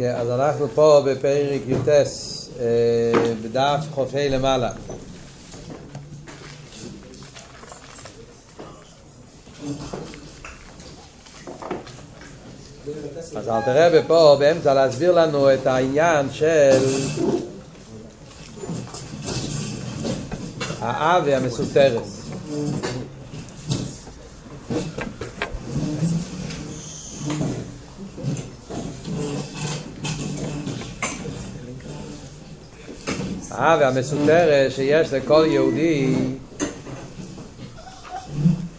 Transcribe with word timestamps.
כן, 0.00 0.14
אז 0.16 0.30
אנחנו 0.30 0.68
פה 0.68 1.02
בפרק 1.06 1.60
י"ט, 1.68 1.88
אה, 1.88 2.04
בדף 3.42 3.84
חופי 3.90 4.28
למעלה. 4.28 4.70
אז 13.36 13.48
אל 13.48 13.60
תראה 13.60 14.02
פה 14.06 14.36
באמצע 14.38 14.74
להסביר 14.74 15.12
לנו 15.12 15.54
את 15.54 15.66
העניין 15.66 16.26
של 16.32 16.78
האבי 20.80 21.34
המסותרס. 21.34 22.19
האבי 33.60 33.84
המסותרס 33.84 34.72
שיש 34.72 35.12
לכל 35.12 35.46
יהודי 35.48 36.14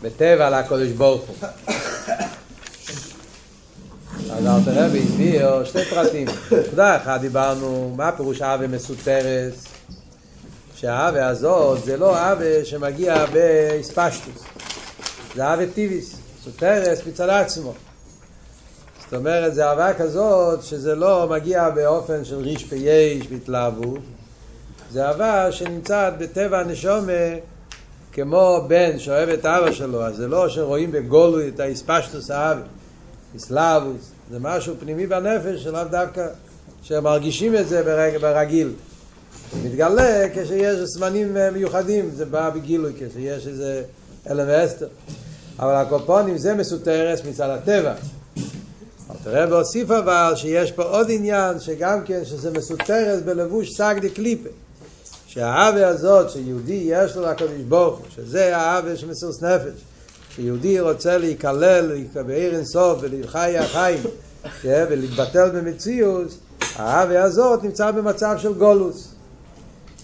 בטבע 0.02 0.59
לקודש 0.59 0.91
ברוך 0.91 1.22
הוא. 1.22 1.35
אז 4.31 4.45
אל 4.45 4.63
תראה 4.66 4.88
והסביר 4.94 5.63
שתי 5.66 5.86
פרטים. 5.86 6.27
נקודה 6.52 6.98
אחת 6.98 7.22
דיברנו, 7.22 7.94
מה 7.98 8.12
פירוש 8.12 8.41
אבי 8.41 8.67
מסותרס? 8.67 9.66
שהאבי 10.75 11.20
הזאת 11.20 11.84
זה 11.84 11.98
לא 11.98 12.31
אבי 12.31 12.66
שמגיע 12.66 13.25
באספשטוס, 13.25 14.44
זה 15.36 15.53
אבי 15.53 15.67
טיביס, 15.67 16.16
סותרס 16.44 17.00
מצד 17.08 17.30
עצמו. 17.30 17.73
זאת 19.03 19.13
אומרת, 19.13 19.55
זה 19.55 19.70
אהבה 19.70 19.94
כזאת 19.94 20.63
שזה 20.63 20.95
לא 20.95 21.27
מגיע 21.30 21.70
באופן 21.70 22.25
של 22.25 22.36
ריש 22.36 22.63
פייש 22.63 23.27
בהתלהבות, 23.27 24.00
זה 24.92 25.06
אהבה 25.06 25.52
שנמצאת 25.52 26.17
בטבע 26.17 26.59
הנשומה 26.59 27.11
כמו 28.11 28.66
בן 28.67 29.00
שאוהב 29.00 29.30
את 29.30 29.45
אבא 29.45 29.72
שלו, 29.72 30.03
אז 30.03 30.16
זה 30.16 30.28
לא 30.28 30.50
שרואים 30.50 30.92
בגולו 30.92 31.47
את 31.47 31.59
האספשטוס 31.59 32.31
האבי, 32.31 32.61
אסלאבוס, 33.38 34.12
זה 34.31 34.38
משהו 34.39 34.75
פנימי 34.80 35.08
בנפש 35.08 35.64
שלאו 35.64 35.84
דווקא, 35.92 36.28
שמרגישים 36.84 37.56
את 37.56 37.67
זה 37.67 37.84
ברג, 37.84 38.17
ברגיל. 38.17 38.73
מתגלה 39.64 40.28
כשיש 40.34 40.80
זמנים 40.80 41.38
מיוחדים, 41.53 42.12
זה 42.12 42.25
בא 42.25 42.50
בגילוי, 42.50 42.94
כשיש 42.95 43.47
איזה 43.47 43.84
אלם 44.30 44.45
ואסתר. 44.47 44.88
אבל 45.59 45.75
הקופונים 45.75 46.38
זה 46.38 46.53
מסותרס 46.53 47.25
מצד 47.25 47.50
הטבע. 47.50 47.94
תראה 49.23 49.45
והוסיף 49.50 49.92
אבל 49.92 50.34
שיש 50.36 50.72
פה 50.72 50.84
עוד 50.84 51.08
עניין 51.09 51.59
שגם 51.59 52.03
כן 52.06 52.25
שזה 52.25 52.52
מסותרס 52.52 53.22
בלבוש 53.25 53.73
סג 53.73 53.95
דה 54.02 54.09
שהאהבה 55.34 55.88
הזאת 55.88 56.30
שיהודי 56.30 56.84
יש 56.86 57.16
לו 57.16 57.22
לקדוש 57.22 57.50
ברוך 57.68 57.98
הוא, 58.00 58.06
שזה 58.16 58.58
האהבה 58.58 58.96
של 58.96 59.08
מסירות 59.08 59.42
נפש. 59.42 59.82
שיהודי 60.36 60.80
רוצה 60.80 61.18
להיכלל 61.18 62.04
בעיר 62.26 62.56
אינסוף 62.56 63.00
ולחי 63.02 63.58
החיים 63.58 64.00
ולהתבטל 64.64 65.50
במציאות, 65.50 66.28
האהבה 66.76 67.24
הזאת 67.24 67.64
נמצא 67.64 67.92
במצב 67.92 68.36
של 68.38 68.54
גולוס. 68.54 69.08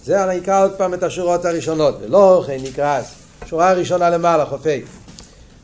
זה 0.05 0.23
אני 0.23 0.38
אקרא 0.38 0.64
עוד 0.64 0.72
פעם 0.78 0.94
את 0.94 1.03
השורות 1.03 1.45
הראשונות. 1.45 1.98
ולא 2.02 2.44
כן 2.48 2.58
נקרא, 2.64 3.02
שורה 3.45 3.70
הראשונה 3.70 4.09
למעלה, 4.09 4.45
חופי. 4.45 4.81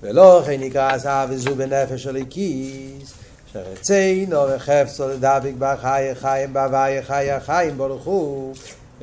ולא 0.02 0.42
כן 0.46 0.60
נקרא 0.60 0.98
אהבה 1.06 1.38
זו 1.38 1.56
בנפש 1.56 2.04
של 2.04 2.16
הקיס, 2.16 3.14
שרצינו 3.54 4.40
וחפצו 4.56 5.08
לדבק 5.08 5.54
בחי 5.60 6.10
החיים 6.12 6.54
בהווי 6.54 7.04
חי 7.04 7.32
החיים 7.32 7.78
הוא, 8.04 8.54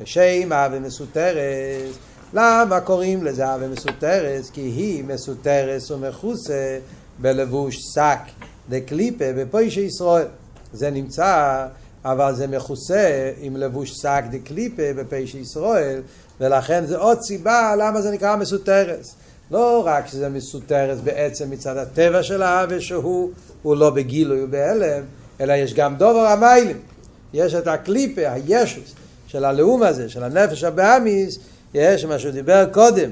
ושם 0.03 0.53
אהבה 0.53 0.79
מסותרת. 0.79 1.91
למה 2.33 2.79
קוראים 2.79 3.23
לזה 3.23 3.45
אהבה 3.45 3.67
מסותרת? 3.67 4.43
כי 4.53 4.61
היא 4.61 5.03
מסותרת 5.03 5.91
ומכוסה 5.91 6.79
בלבוש 7.19 7.77
שק 7.93 8.19
דקליפה 8.69 9.25
בפוישי 9.37 9.81
ישראל. 9.81 10.27
זה 10.73 10.89
נמצא, 10.89 11.65
אבל 12.05 12.35
זה 12.35 12.47
מכוסה 12.47 13.31
עם 13.41 13.57
לבוש 13.57 13.91
שק 13.91 14.23
דקליפה 14.31 14.93
בפוישי 14.95 15.37
ישראל, 15.37 16.01
ולכן 16.39 16.85
זה 16.85 16.97
עוד 16.97 17.21
סיבה 17.21 17.75
למה 17.77 18.01
זה 18.01 18.11
נקרא 18.11 18.35
מסותרת. 18.35 19.07
לא 19.51 19.83
רק 19.85 20.07
שזה 20.07 20.29
מסותרת 20.29 20.97
בעצם 21.03 21.49
מצד 21.49 21.77
הטבע 21.77 22.23
של 22.23 22.41
האהבה 22.41 22.81
שהוא 22.81 23.31
הוא 23.61 23.75
לא 23.75 23.89
בגילוי 23.89 24.43
ובהלם, 24.43 25.03
אלא 25.41 25.53
יש 25.53 25.73
גם 25.73 25.95
דובר 25.95 26.25
המיילים. 26.25 26.77
יש 27.33 27.53
את 27.55 27.67
הקליפה, 27.67 28.21
הישוס, 28.31 28.95
של 29.31 29.45
הלאום 29.45 29.83
הזה, 29.83 30.09
של 30.09 30.23
הנפש 30.23 30.63
הבאמיס, 30.63 31.39
יש 31.73 32.05
מה 32.05 32.19
שהוא 32.19 32.31
דיבר 32.31 32.65
קודם, 32.71 33.09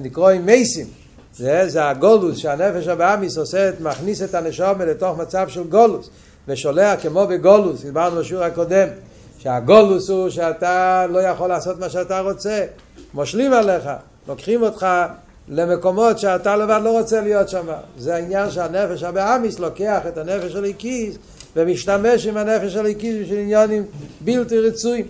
נקרוא 0.00 0.30
עם 0.30 0.46
מייסים. 0.46 0.86
זה, 1.36 1.68
זה 1.68 1.88
הגולוס 1.88 2.38
שהנפש 2.38 2.88
הבאמיס 2.88 3.38
עושה, 3.38 3.70
מכניס 3.80 4.22
את 4.22 4.34
הנשום 4.34 4.80
לתוך 4.80 5.18
מצב 5.18 5.48
של 5.48 5.62
גולוס, 5.62 6.10
ושולח 6.48 7.02
כמו 7.02 7.26
בגולוס, 7.26 7.82
דיברנו 7.82 8.20
בשיעור 8.20 8.44
הקודם, 8.44 8.88
שהגולוס 9.38 10.10
הוא 10.10 10.30
שאתה 10.30 11.06
לא 11.10 11.18
יכול 11.18 11.48
לעשות 11.48 11.78
מה 11.78 11.88
שאתה 11.88 12.20
רוצה, 12.20 12.64
מושלים 13.14 13.52
עליך, 13.52 13.88
לוקחים 14.28 14.62
אותך 14.62 14.86
למקומות 15.48 16.18
שאתה 16.18 16.56
לבד 16.56 16.80
לא 16.84 16.98
רוצה 16.98 17.20
להיות 17.20 17.48
שם. 17.48 17.66
זה 17.98 18.14
העניין 18.14 18.50
שהנפש 18.50 19.02
הבאמיס 19.02 19.58
לוקח 19.58 20.00
את 20.08 20.18
הנפש 20.18 20.52
של 20.52 20.64
הקיס 20.64 21.16
ומשתמש 21.56 22.26
עם 22.26 22.36
הנפש 22.36 22.72
של 22.72 22.86
הקיס 22.86 23.16
בשביל 23.22 23.38
עניונים 23.38 23.84
בלתי 24.20 24.58
רצויים. 24.58 25.06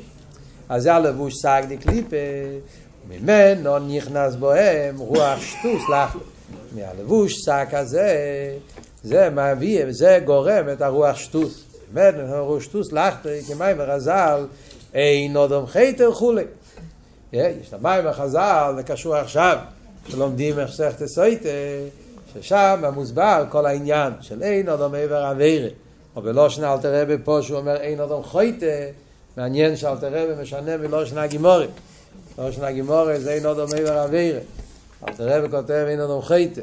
אז 0.69 0.83
זה 0.83 0.95
הלבוש 0.95 1.35
סג 1.35 1.63
דקליפה, 1.69 2.17
ממנו 3.09 3.79
נכנס 3.79 4.35
בוהם 4.35 4.99
רוח 4.99 5.41
שטוס 5.41 5.83
לך. 5.89 6.17
מהלבוש 6.73 7.35
שק 7.35 7.69
הזה, 7.73 8.17
זה 9.03 9.31
מביא, 9.31 9.85
זה 9.91 10.21
גורם 10.25 10.69
את 10.73 10.83
הרוח 10.83 11.17
שטוס. 11.17 11.65
באמת, 11.93 12.15
הרוח 12.29 12.63
שטוס 12.63 12.93
לך, 12.93 13.15
כמים 13.49 13.77
ורזל, 13.79 14.47
אין 14.95 15.37
אודם 15.37 15.67
חייטר 15.67 16.13
כולי. 16.13 16.45
יש 17.33 17.69
את 17.69 17.75
המים 17.75 18.07
החז"ל, 18.07 18.73
זה 18.77 18.83
קשור 18.83 19.17
עכשיו, 19.17 19.59
שלומדים 20.09 20.55
שכת 20.67 21.07
סויטה, 21.07 21.49
ששם 22.35 22.85
מוסבר 22.95 23.45
כל 23.49 23.67
העניין 23.67 24.13
של 24.21 24.43
אין 24.43 24.69
אודם 24.69 24.95
עבר 24.95 25.31
אבירה. 25.31 25.69
או 26.17 26.23
בלושן 26.23 26.65
אל 26.65 26.79
תראה 26.79 27.05
בפה 27.05 27.43
שהוא 27.43 27.59
אומר 27.59 27.77
אין 27.77 28.01
אודם 28.01 28.23
חייטה, 28.23 28.67
מעניין 29.37 29.77
שאל 29.77 29.97
תראה 29.97 30.43
משנה 30.43 30.77
מלושן 30.77 31.19
הגימורי. 31.19 31.67
לושן 32.39 32.65
הגימורי 32.65 33.21
זה 33.21 33.33
אין 33.33 33.47
אודם 33.47 33.67
עבר 33.77 34.05
אבירה. 34.05 34.41
אל 35.09 35.13
תראה 35.13 35.49
כותב 35.49 35.85
אין 35.89 36.01
אודם 36.01 36.23
חייטה. 36.23 36.61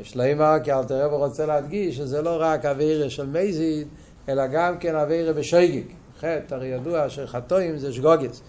יש 0.00 0.16
לאמר 0.16 0.56
כי 0.64 0.72
אל 0.72 0.84
תראה 0.84 1.06
רוצה 1.06 1.46
להדגיש 1.46 1.96
שזה 1.96 2.22
לא 2.22 2.36
רק 2.40 2.64
אבירה 2.64 3.10
של 3.10 3.26
מזיד, 3.26 3.88
אלא 4.28 4.46
גם 4.46 4.78
כן 4.78 4.94
אבירה 4.94 5.32
בשייגיק. 5.32 5.92
חטא, 6.18 6.54
הרי 6.54 6.66
ידוע 6.66 7.08
שחטואים 7.08 7.78
זה 7.78 7.92
שגוגס. 7.92 8.40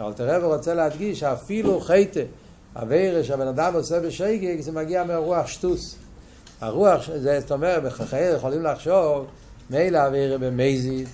אל 0.00 0.12
תראה 0.12 0.38
רוצה 0.38 0.74
להדגיש 0.74 1.20
שאפילו 1.20 1.80
חייטה 1.80 2.20
אבירה 2.76 3.24
שהבן 3.24 3.46
אדם 3.48 3.74
עושה 3.74 4.00
בשייגיק 4.00 4.60
זה 4.60 4.72
מגיע 4.72 5.04
מהרוח 5.04 5.46
שטוס. 5.46 5.96
הרוח, 6.60 7.10
זה, 7.16 7.40
זאת 7.40 7.52
אומרת, 7.52 7.82
בחייר 7.82 8.36
יכולים 8.36 8.62
לחשוב, 8.62 9.26
מילא 9.70 10.06
אבירה 10.06 10.38
במזיד, 10.38 11.08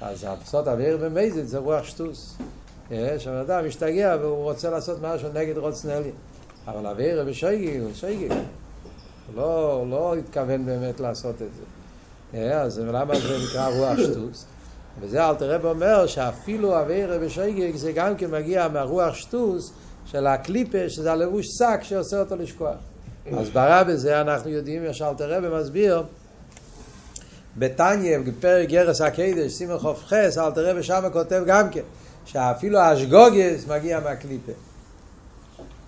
אז 0.00 0.26
הפסות 0.28 0.68
אבירה 0.68 0.96
במזיד 0.96 1.46
זה 1.46 1.58
רוח 1.58 1.84
שטוס. 1.84 2.36
שהבן 3.18 3.36
אדם 3.36 3.66
משתגע 3.66 4.16
והוא 4.20 4.42
רוצה 4.42 4.70
לעשות 4.70 4.98
משהו 5.02 5.28
נגד 5.34 5.58
רוצנלי. 5.58 6.10
אבל 6.66 6.86
אבירה 6.86 7.24
בשייגיק 7.24 7.82
הוא 7.82 7.90
שייגיק. 7.94 8.32
הוא 8.32 9.36
לא, 9.36 9.84
לא 9.90 10.14
התכוון 10.14 10.66
באמת 10.66 11.00
לעשות 11.00 11.34
את 11.42 11.48
זה. 11.54 12.54
אז 12.54 12.78
למה 12.78 13.20
זה 13.20 13.38
נקרא 13.44 13.68
רוח 13.68 13.98
שטוס? 13.98 14.46
וזה 15.00 15.28
אלתר 15.28 15.50
רב 15.50 15.64
אומר 15.64 16.06
שאפילו 16.06 16.80
אבירה 16.80 17.18
בשייגיק 17.18 17.76
זה 17.76 17.92
גם 17.92 18.16
כן 18.16 18.30
מגיע 18.30 18.68
מהרוח 18.68 19.14
שטוס 19.14 19.72
של 20.06 20.26
הקליפה, 20.26 20.88
שזה 20.88 21.12
הלבוש 21.12 21.46
שק 21.46 21.78
שעושה 21.82 22.20
אותו 22.20 22.36
לשכוח. 22.36 22.76
הסברה 23.32 23.84
בזה 23.84 24.20
אנחנו 24.20 24.50
יודעים, 24.50 24.84
יש 24.84 25.02
אלתר 25.02 25.30
רב 25.30 25.60
מסביר, 25.60 26.02
בתניא, 27.56 28.18
בפרק 28.18 28.68
גרס 28.68 29.00
הקדש, 29.00 29.52
סימן 29.52 29.78
חוף 29.78 30.04
חס, 30.04 30.38
אלתר 30.38 30.70
רב 30.70 30.82
שם 30.82 31.02
כותב 31.12 31.42
גם 31.46 31.70
כן, 31.70 31.82
שאפילו 32.24 32.78
האשגוגס 32.78 33.66
מגיע 33.68 34.00
מהקליפה. 34.00 34.52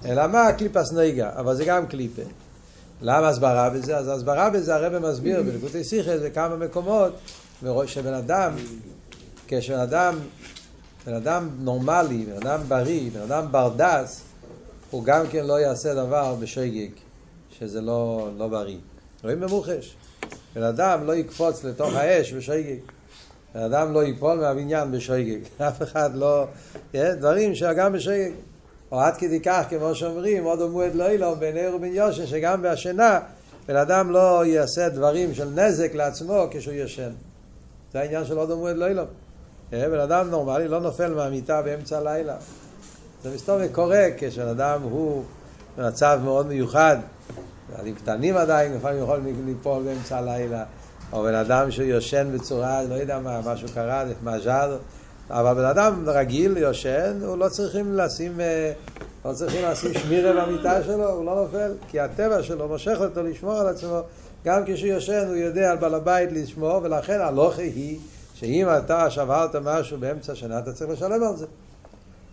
אלא 0.04 0.26
מה 0.26 0.46
הקליפס 0.46 0.92
נגע, 0.92 1.30
אבל 1.36 1.54
זה 1.54 1.64
גם 1.64 1.86
קליפה. 1.86 2.22
למה 3.00 3.28
הסברה 3.28 3.70
בזה? 3.70 3.96
אז 3.96 4.08
הסברה 4.08 4.50
בזה 4.50 4.74
הרב 4.74 4.98
מסביר 4.98 5.42
בלקוטי 5.42 5.84
סיכס 5.84 6.20
בכמה 6.24 6.56
מקומות, 6.56 7.12
שבן 7.86 8.14
אדם, 8.14 8.52
כשבן 9.48 9.78
אדם, 9.78 10.18
בן 11.06 11.14
אדם 11.14 11.48
נורמלי, 11.58 12.26
בן 12.26 12.36
אדם 12.36 12.60
בריא, 12.68 13.10
בן 13.10 13.20
אדם 13.20 13.46
ברדס, 13.50 14.20
הוא 14.90 15.04
גם 15.04 15.26
כן 15.30 15.46
לא 15.46 15.60
יעשה 15.60 15.94
דבר 15.94 16.34
בשייגיג, 16.34 16.90
שזה 17.60 17.80
לא, 17.80 18.28
לא 18.38 18.48
בריא. 18.48 18.78
רואים 19.24 19.40
במוחש. 19.40 19.96
בן 20.54 20.62
אדם 20.62 21.06
לא 21.06 21.12
יקפוץ 21.12 21.64
לתוך 21.64 21.94
האש 21.94 22.32
בשייגיג. 22.32 22.78
אדם 23.54 23.92
לא 23.92 24.04
ייפול 24.04 24.38
מהבניין 24.40 24.92
בשוגג, 24.92 25.38
אף 25.68 25.82
אחד 25.82 26.10
לא... 26.14 26.46
דברים 26.94 27.54
שגם 27.54 27.92
בשוגג. 27.92 28.30
או 28.92 29.00
עד 29.00 29.16
כדי 29.16 29.40
כך, 29.40 29.64
כמו 29.70 29.94
שאומרים, 29.94 30.44
עוד 30.44 30.62
אמרו 30.62 30.84
את 30.84 30.94
לא 30.94 31.08
אילום 31.08 31.40
בין 31.40 31.56
ער 31.56 31.76
ובין 31.76 31.94
יושן, 31.94 32.26
שגם 32.26 32.62
בהשינה 32.62 33.20
בן 33.68 33.76
אדם 33.76 34.10
לא 34.10 34.46
יעשה 34.46 34.88
דברים 34.88 35.34
של 35.34 35.48
נזק 35.48 35.94
לעצמו 35.94 36.46
כשהוא 36.50 36.74
ישן. 36.74 37.10
זה 37.92 38.00
העניין 38.00 38.24
של 38.24 38.38
עוד 38.38 38.50
אמרו 38.50 38.70
את 38.70 38.76
לא 38.76 38.86
אילום. 38.86 39.06
בן 39.70 40.00
אדם 40.00 40.30
נורמלי 40.30 40.68
לא 40.68 40.80
נופל 40.80 41.14
מהמיטה 41.14 41.62
באמצע 41.62 41.98
הלילה. 41.98 42.36
זה 43.22 43.34
מסתובב 43.34 43.72
קורה 43.72 44.06
כשבן 44.18 44.48
אדם 44.48 44.82
הוא 44.82 45.24
במצב 45.78 46.20
מאוד 46.24 46.46
מיוחד, 46.46 46.96
ילדים 47.74 47.94
קטנים 47.94 48.36
עדיין, 48.36 48.74
לפעמים 48.74 49.02
יכולים 49.02 49.46
ליפול 49.46 49.82
באמצע 49.82 50.18
הלילה, 50.18 50.64
או 51.12 51.22
בן 51.22 51.34
אדם 51.34 51.70
שהוא 51.70 51.86
יושן 51.86 52.28
בצורה, 52.34 52.82
לא 52.82 52.94
יודע 52.94 53.18
מה, 53.18 53.40
משהו 53.44 53.68
קרה, 53.74 54.04
מז'ל, 54.22 54.76
אבל 55.30 55.54
בן 55.54 55.64
אדם 55.64 56.04
רגיל 56.06 56.56
יושן, 56.56 57.18
הוא 57.24 57.38
לא 57.38 57.48
צריכים 57.48 57.94
לשים, 57.94 58.40
אה, 58.40 58.72
לא 59.24 59.32
צריכים 59.32 59.64
לשים 59.64 59.94
שמירה 59.94 60.46
במיטה 60.46 60.84
שלו, 60.84 61.10
הוא 61.10 61.24
לא 61.24 61.34
נופל, 61.34 61.72
כי 61.88 62.00
הטבע 62.00 62.42
שלו 62.42 62.68
מושך 62.68 62.96
אותו 63.00 63.22
לשמור 63.22 63.54
על 63.58 63.66
עצמו, 63.68 64.00
גם 64.44 64.62
כשהוא 64.66 64.90
יושן 64.90 65.24
הוא 65.28 65.36
יודע 65.36 65.70
על 65.70 65.76
בעל 65.76 65.94
הבית 65.94 66.32
לשמור, 66.32 66.80
ולכן 66.82 67.20
הלוכה 67.20 67.62
היא 67.62 67.98
שאם 68.34 68.66
אתה 68.78 69.10
שברת 69.10 69.56
משהו 69.56 69.98
באמצע 69.98 70.32
השנה, 70.32 70.58
אתה 70.58 70.72
צריך 70.72 70.90
לשלם 70.90 71.22
על 71.22 71.36
זה. 71.36 71.46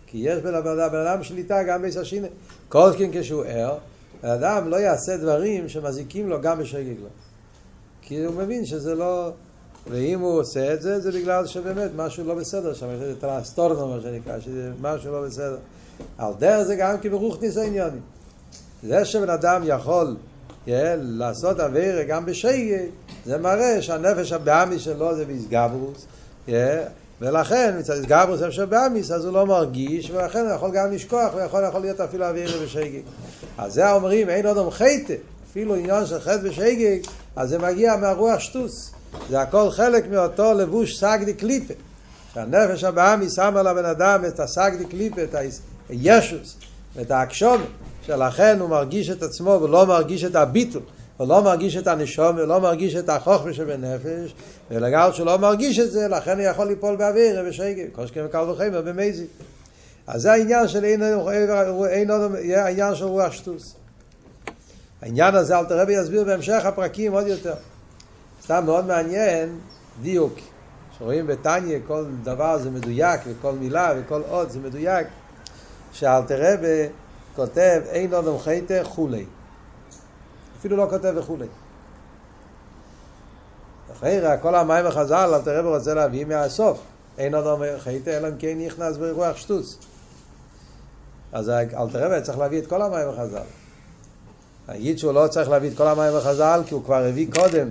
כי 0.06 0.18
יש 0.18 0.42
בן 0.42 0.54
אדם 0.54 1.22
שליטה 1.22 1.62
גם 1.62 1.82
בעשר 1.82 2.04
שינה. 2.04 2.26
כל 2.68 2.90
כן 2.98 3.10
כשהוא 3.12 3.44
ער, 3.44 3.78
בן 4.22 4.28
אדם 4.28 4.68
לא 4.68 4.76
יעשה 4.76 5.16
דברים 5.16 5.68
שמזיקים 5.68 6.28
לו 6.28 6.40
גם 6.40 6.58
בשגג 6.58 7.00
לו. 7.02 7.08
כי 8.02 8.24
הוא 8.24 8.34
מבין 8.34 8.66
שזה 8.66 8.94
לא... 8.94 9.30
ואם 9.90 10.20
הוא 10.20 10.40
עושה 10.40 10.74
את 10.74 10.82
זה, 10.82 11.00
זה 11.00 11.12
בגלל 11.12 11.46
שבאמת 11.46 11.90
משהו 11.96 12.24
לא 12.24 12.34
בסדר 12.34 12.74
שם, 12.74 12.86
יש 12.96 13.02
איזה 13.02 13.20
טרנסטורנו 13.20 13.88
מה 13.88 14.00
שנקרא, 14.00 14.40
שזה 14.40 14.70
משהו 14.80 15.12
לא 15.12 15.26
בסדר. 15.26 15.58
על 16.18 16.32
דרך 16.38 16.62
זה 16.62 16.76
גם 16.76 16.98
כי 16.98 17.08
ברוכניס 17.08 17.56
העניונים. 17.56 18.00
זה 18.82 19.04
שבן 19.04 19.30
אדם 19.30 19.62
יכול 19.64 20.16
yeah, 20.66 20.70
לעשות 20.98 21.60
אוויר 21.60 22.02
גם 22.02 22.26
בשגג, 22.26 22.86
זה 23.24 23.38
מראה 23.38 23.82
שהנפש 23.82 24.32
הבאמי 24.32 24.78
שלו 24.78 25.16
זה 25.16 25.24
באיסגברוס, 25.24 26.06
yeah, 26.46 26.50
ולכן 27.20 27.74
מצד 27.78 27.94
איסגברוס 27.94 28.42
אפשר 28.42 28.66
באמיס, 28.66 29.10
אז 29.10 29.24
הוא 29.24 29.32
לא 29.32 29.46
מרגיש, 29.46 30.10
ולכן 30.10 30.38
הוא 30.38 30.52
יכול 30.52 30.70
גם 30.74 30.92
לשכוח, 30.92 31.34
ויכול 31.34 31.64
יכול 31.68 31.80
להיות 31.80 32.00
אפילו 32.00 32.24
אוויר 32.24 32.62
בשגג. 32.62 33.00
אז 33.58 33.72
זה 33.74 33.92
אומרים, 33.92 34.28
אין 34.28 34.46
עוד 34.46 34.72
חייטה, 34.72 35.14
אפילו 35.50 35.74
עניין 35.74 36.06
של 36.06 36.20
חטא 36.20 36.38
בשגג, 36.48 36.98
אז 37.36 37.48
זה 37.48 37.58
מגיע 37.58 37.96
מהרוח 37.96 38.38
שטוס. 38.38 38.92
זה 39.30 39.40
הכל 39.40 39.70
חלק 39.70 40.10
מאותו 40.10 40.54
לבוש 40.54 41.00
סגדי 41.00 41.34
קליפה. 41.34 41.74
שהנפש 42.34 42.84
הבאמי 42.84 43.30
שם 43.30 43.56
על 43.56 43.66
הבן 43.66 43.84
אדם 43.84 44.24
את 44.28 44.40
הסגדי 44.40 44.84
קליפה, 44.84 45.22
את 45.22 45.34
הישוס, 45.88 46.56
את 47.00 47.10
האקשום, 47.10 47.62
שלכן 48.06 48.60
הוא 48.60 48.70
מרגיש 48.70 49.10
את 49.10 49.22
עצמו 49.22 49.58
ולא 49.62 49.86
מרגיש 49.86 50.24
את 50.24 50.36
הביטול. 50.36 50.82
הוא 51.16 51.28
לא 51.28 51.42
מרגיש 51.42 51.76
את 51.76 51.86
הנשום, 51.86 52.38
הוא 52.38 52.44
לא 52.44 52.60
מרגיש 52.60 52.94
את 52.94 53.08
החוכמה 53.08 53.52
שבנפש, 53.52 54.34
ולגלל 54.70 55.12
שהוא 55.12 55.26
לא 55.26 55.38
מרגיש 55.38 55.78
את 55.78 55.90
זה, 55.90 56.08
לכן 56.08 56.38
הוא 56.38 56.46
יכול 56.46 56.66
ליפול 56.66 56.96
באוויר 56.96 57.42
ובשגל, 57.44 57.86
קושקם 57.92 58.20
וקל 58.26 58.50
וחמר 58.50 58.82
במזי. 58.82 59.26
אז 60.06 60.22
זה 60.22 60.32
העניין 60.32 60.68
של 60.68 60.84
אין, 60.84 61.02
אין, 61.90 62.10
העניין 62.54 62.94
של 62.94 63.04
רוח 63.04 63.32
שטוס. 63.32 63.74
העניין 65.02 65.34
הזה, 65.34 65.58
אל 65.58 65.64
תראה 65.64 65.84
ויסביר 65.86 66.24
בהמשך 66.24 66.64
הפרקים 66.64 67.12
עוד 67.12 67.26
יותר. 67.26 67.54
סתם 68.42 68.64
מאוד 68.64 68.86
מעניין 68.86 69.58
דיוק. 70.02 70.34
שרואים 70.98 71.26
בתניא 71.26 71.78
כל 71.86 72.04
דבר 72.22 72.58
זה 72.58 72.70
מדויק 72.70 73.20
וכל 73.26 73.52
מילה 73.52 73.92
וכל 73.96 74.22
עוד 74.28 74.50
זה 74.50 74.58
מדויק. 74.58 75.06
שאלתרבה 75.92 76.86
כותב 77.36 77.80
אין 77.88 78.14
עוד 78.14 78.40
חייטה 78.40 78.74
חולי. 78.84 79.24
אפילו 80.66 80.84
לא 80.84 80.90
כותב 80.90 81.14
וכולי. 81.16 81.46
אחרי 83.92 84.20
כל 84.42 84.54
המים 84.54 84.86
החז"ל, 84.86 85.34
אל 85.34 85.42
תראה 85.42 85.60
רוצה 85.60 85.94
להביא 85.94 86.24
מהסוף. 86.24 86.80
אין 87.18 87.34
עוד 87.34 87.46
אומר 87.46 87.78
חייטה, 87.78 88.10
אלא 88.10 88.28
אם 88.28 88.32
כן 88.38 88.58
נכנס 88.58 88.96
ברוח 88.96 89.36
שטוץ. 89.36 89.78
אז 91.32 91.50
אל 91.50 91.90
תראה 91.92 92.20
צריך 92.20 92.38
להביא 92.38 92.58
את 92.58 92.66
כל 92.66 92.82
המים 92.82 93.08
החז"ל. 93.08 93.42
להגיד 94.68 94.98
שהוא 94.98 95.12
לא 95.12 95.26
צריך 95.30 95.48
להביא 95.48 95.70
את 95.70 95.76
כל 95.76 95.86
המים 95.86 96.16
החז"ל, 96.16 96.60
כי 96.66 96.74
הוא 96.74 96.84
כבר 96.84 97.04
הביא 97.04 97.26
קודם 97.34 97.70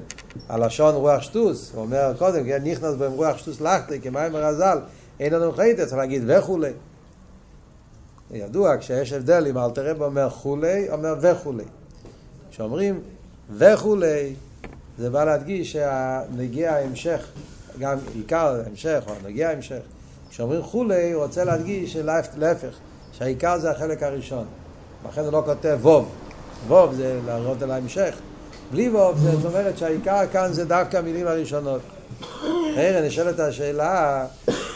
הלשון 0.49 0.95
רוח 0.95 1.21
שטוס. 1.21 1.71
הוא 1.73 1.81
אומר 1.81 2.13
קודם, 2.17 2.45
כן, 2.45 2.63
נכנס 2.63 2.95
בהם 2.95 3.11
רוח 3.11 3.37
שטוס 3.37 3.61
לחטא, 3.61 3.97
כמים 4.01 4.35
החז"ל, 4.35 4.79
אין 5.19 5.33
לנו 5.33 5.51
חייטה, 5.51 5.85
צריך 5.85 5.97
להגיד 5.97 6.23
וכולי. 6.27 6.71
ידוע, 8.31 8.77
כשיש 8.77 9.13
הבדל 9.13 9.47
אם 9.49 9.57
אלתרב 9.57 10.01
אומר 10.01 10.29
חולי, 10.29 10.89
אומר 10.89 11.15
וכולי. 11.21 11.65
כשאומרים 12.55 12.99
וכולי, 13.57 14.33
זה 14.97 15.09
בא 15.09 15.23
להדגיש 15.23 15.71
שהנגיע 15.71 16.73
ההמשך, 16.73 17.27
גם 17.79 17.97
עיקר 18.13 18.61
ההמשך 18.65 19.03
או 19.07 19.13
הנגיע 19.23 19.49
ההמשך, 19.49 19.79
כשאומרים 20.29 20.63
חולי, 20.63 21.11
הוא 21.11 21.23
רוצה 21.23 21.43
להדגיש 21.43 21.95
להפך, 22.37 22.75
שהעיקר 23.11 23.59
זה 23.59 23.71
החלק 23.71 24.03
הראשון. 24.03 24.45
לכן 25.09 25.21
הוא 25.21 25.31
לא 25.31 25.41
כותב 25.45 25.79
ווב. 25.81 26.11
ווב 26.67 26.93
זה 26.93 27.19
להראות 27.25 27.61
על 27.61 27.71
ההמשך. 27.71 28.15
בלי 28.71 28.89
ווב, 28.89 29.17
זאת 29.17 29.45
אומרת 29.45 29.77
שהעיקר 29.77 30.27
כאן 30.31 30.53
זה 30.53 30.65
דווקא 30.65 30.97
המילים 30.97 31.27
הראשונות. 31.27 31.81
חיירה, 32.75 33.01
נשאלת 33.01 33.39
השאלה, 33.39 34.25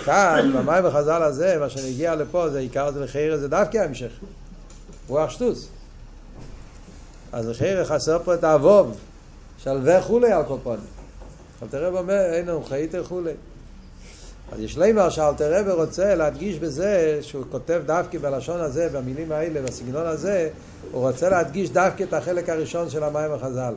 כאן, 0.06 0.52
במים 0.56 0.86
וחז"ל 0.86 1.24
הזה, 1.24 1.58
מה 1.60 1.70
שנגיע 1.70 2.16
לפה, 2.16 2.50
זה 2.50 2.60
עיקר 2.60 2.92
זה 2.92 3.00
לחיירה, 3.00 3.38
זה 3.38 3.48
דווקא 3.48 3.78
ההמשך. 3.78 4.12
רוח 5.08 5.30
שטוס. 5.30 5.79
אז 7.32 7.48
לכן 7.48 7.82
חסר 7.84 8.20
פה 8.24 8.34
את 8.34 8.44
האבוב, 8.44 8.98
שלווה 9.58 10.02
חולי 10.02 10.32
על 10.32 10.44
כל 10.46 10.58
פנים. 10.64 10.80
אלתר 11.64 11.86
רב 11.86 11.96
אומר, 11.96 12.34
אין 12.34 12.46
לנו 12.46 12.64
חיית 12.64 12.96
חולי. 13.04 13.32
אז 14.52 14.60
יש 14.60 14.78
לימר 14.78 15.10
שאלתר 15.10 15.54
רב 15.54 15.80
רוצה 15.80 16.16
להדגיש 16.16 16.60
בזה, 16.60 17.20
שהוא 17.22 17.46
כותב 17.52 17.82
דווקא 17.86 18.18
בלשון 18.18 18.60
הזה, 18.60 18.90
במילים 18.90 19.32
האלה, 19.32 19.62
בסגנון 19.62 20.06
הזה, 20.06 20.50
הוא 20.92 21.08
רוצה 21.08 21.30
להדגיש 21.30 21.70
דווקא 21.70 22.04
את 22.04 22.14
החלק 22.14 22.50
הראשון 22.50 22.90
של 22.90 23.04
המים 23.04 23.32
החז"ל. 23.32 23.74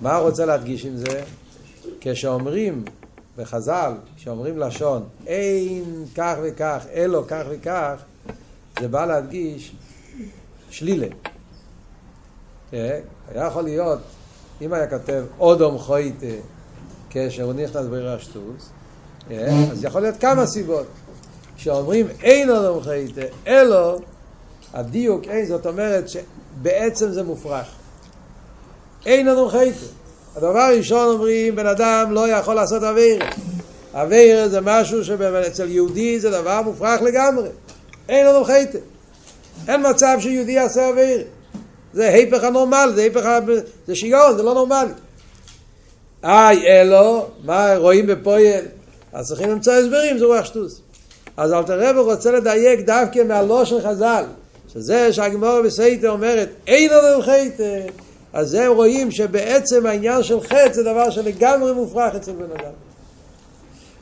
מה 0.00 0.16
הוא 0.16 0.28
רוצה 0.28 0.46
להדגיש 0.46 0.84
עם 0.84 0.96
זה? 0.96 1.22
כשאומרים 2.00 2.84
בחז"ל, 3.36 3.92
כשאומרים 4.16 4.58
לשון, 4.58 5.04
אין 5.26 6.04
כך 6.14 6.34
וכך, 6.42 6.84
אלו 6.94 7.24
כך 7.28 7.42
וכך, 7.50 8.02
זה 8.80 8.88
בא 8.88 9.06
להדגיש 9.06 9.72
שלילה. 10.70 11.06
היה 12.74 13.46
יכול 13.46 13.62
להיות, 13.62 13.98
אם 14.62 14.72
היה 14.72 14.86
כותב 14.86 15.24
אודום 15.38 15.78
חויטה 15.78 16.26
כאשר 17.10 17.42
הוא 17.42 17.52
נכנס 17.52 17.86
ברשטוס, 17.86 18.68
אז 19.72 19.84
יכול 19.84 20.00
להיות 20.02 20.16
כמה 20.20 20.46
סיבות. 20.46 20.86
כשאומרים 21.56 22.06
אין 22.22 22.50
אודום 22.50 22.82
חויטה, 22.82 23.20
אלו, 23.46 23.98
הדיוק 24.74 25.24
אין, 25.24 25.46
זאת 25.46 25.66
אומרת 25.66 26.04
שבעצם 26.08 27.12
זה 27.12 27.22
מופרך. 27.22 27.66
אין 29.06 29.28
אודום 29.28 29.50
חויטה. 29.50 29.86
הדבר 30.36 30.58
הראשון 30.58 31.14
אומרים, 31.14 31.56
בן 31.56 31.66
אדם 31.66 32.12
לא 32.12 32.28
יכול 32.28 32.54
לעשות 32.54 32.82
אוויר. 32.82 33.18
אוויר 33.94 34.48
זה 34.48 34.60
משהו 34.60 35.04
שאצל 35.04 35.68
יהודי 35.68 36.20
זה 36.20 36.30
דבר 36.30 36.62
מופרך 36.62 37.02
לגמרי. 37.02 37.48
אין 38.08 38.26
אודום 38.26 38.44
חויטה. 38.44 38.78
אין 39.68 39.90
מצב 39.90 40.16
שיהודי 40.20 40.52
יעשה 40.52 40.88
אוויר. 40.88 41.24
זה 41.94 42.08
היפך 42.08 42.44
הנורמל, 42.44 42.92
זה 42.94 43.02
היפך, 43.02 43.28
זה 43.86 43.94
שיגעון, 43.94 44.36
זה 44.36 44.42
לא 44.42 44.54
נורמלי. 44.54 44.92
איי, 46.24 46.66
אלו, 46.66 47.26
מה 47.44 47.76
רואים 47.76 48.06
בפויל? 48.06 48.64
אז 49.12 49.28
צריכים 49.28 49.50
למצוא 49.50 49.72
הסברים, 49.72 50.18
זה 50.18 50.24
רוח 50.24 50.44
שטוס. 50.44 50.80
אז 51.36 51.52
אלתר 51.52 51.80
רב 51.80 51.96
רוצה 51.96 52.30
לדייק 52.30 52.80
דווקא 52.80 53.22
מהלושן 53.28 53.80
חז"ל, 53.80 54.24
שזה 54.72 55.12
שהגמור 55.12 55.62
בסייטה 55.62 56.08
אומרת, 56.08 56.48
אין 56.66 56.90
לנו 56.90 57.22
חטא, 57.22 57.80
אז 58.32 58.54
הם 58.54 58.72
רואים 58.72 59.10
שבעצם 59.10 59.86
העניין 59.86 60.22
של 60.22 60.40
חטא 60.40 60.72
זה 60.72 60.82
דבר 60.82 61.10
שלגמרי 61.10 61.72
מופרך 61.72 62.14
אצל 62.14 62.32
בן 62.32 62.50
אדם. 62.60 62.72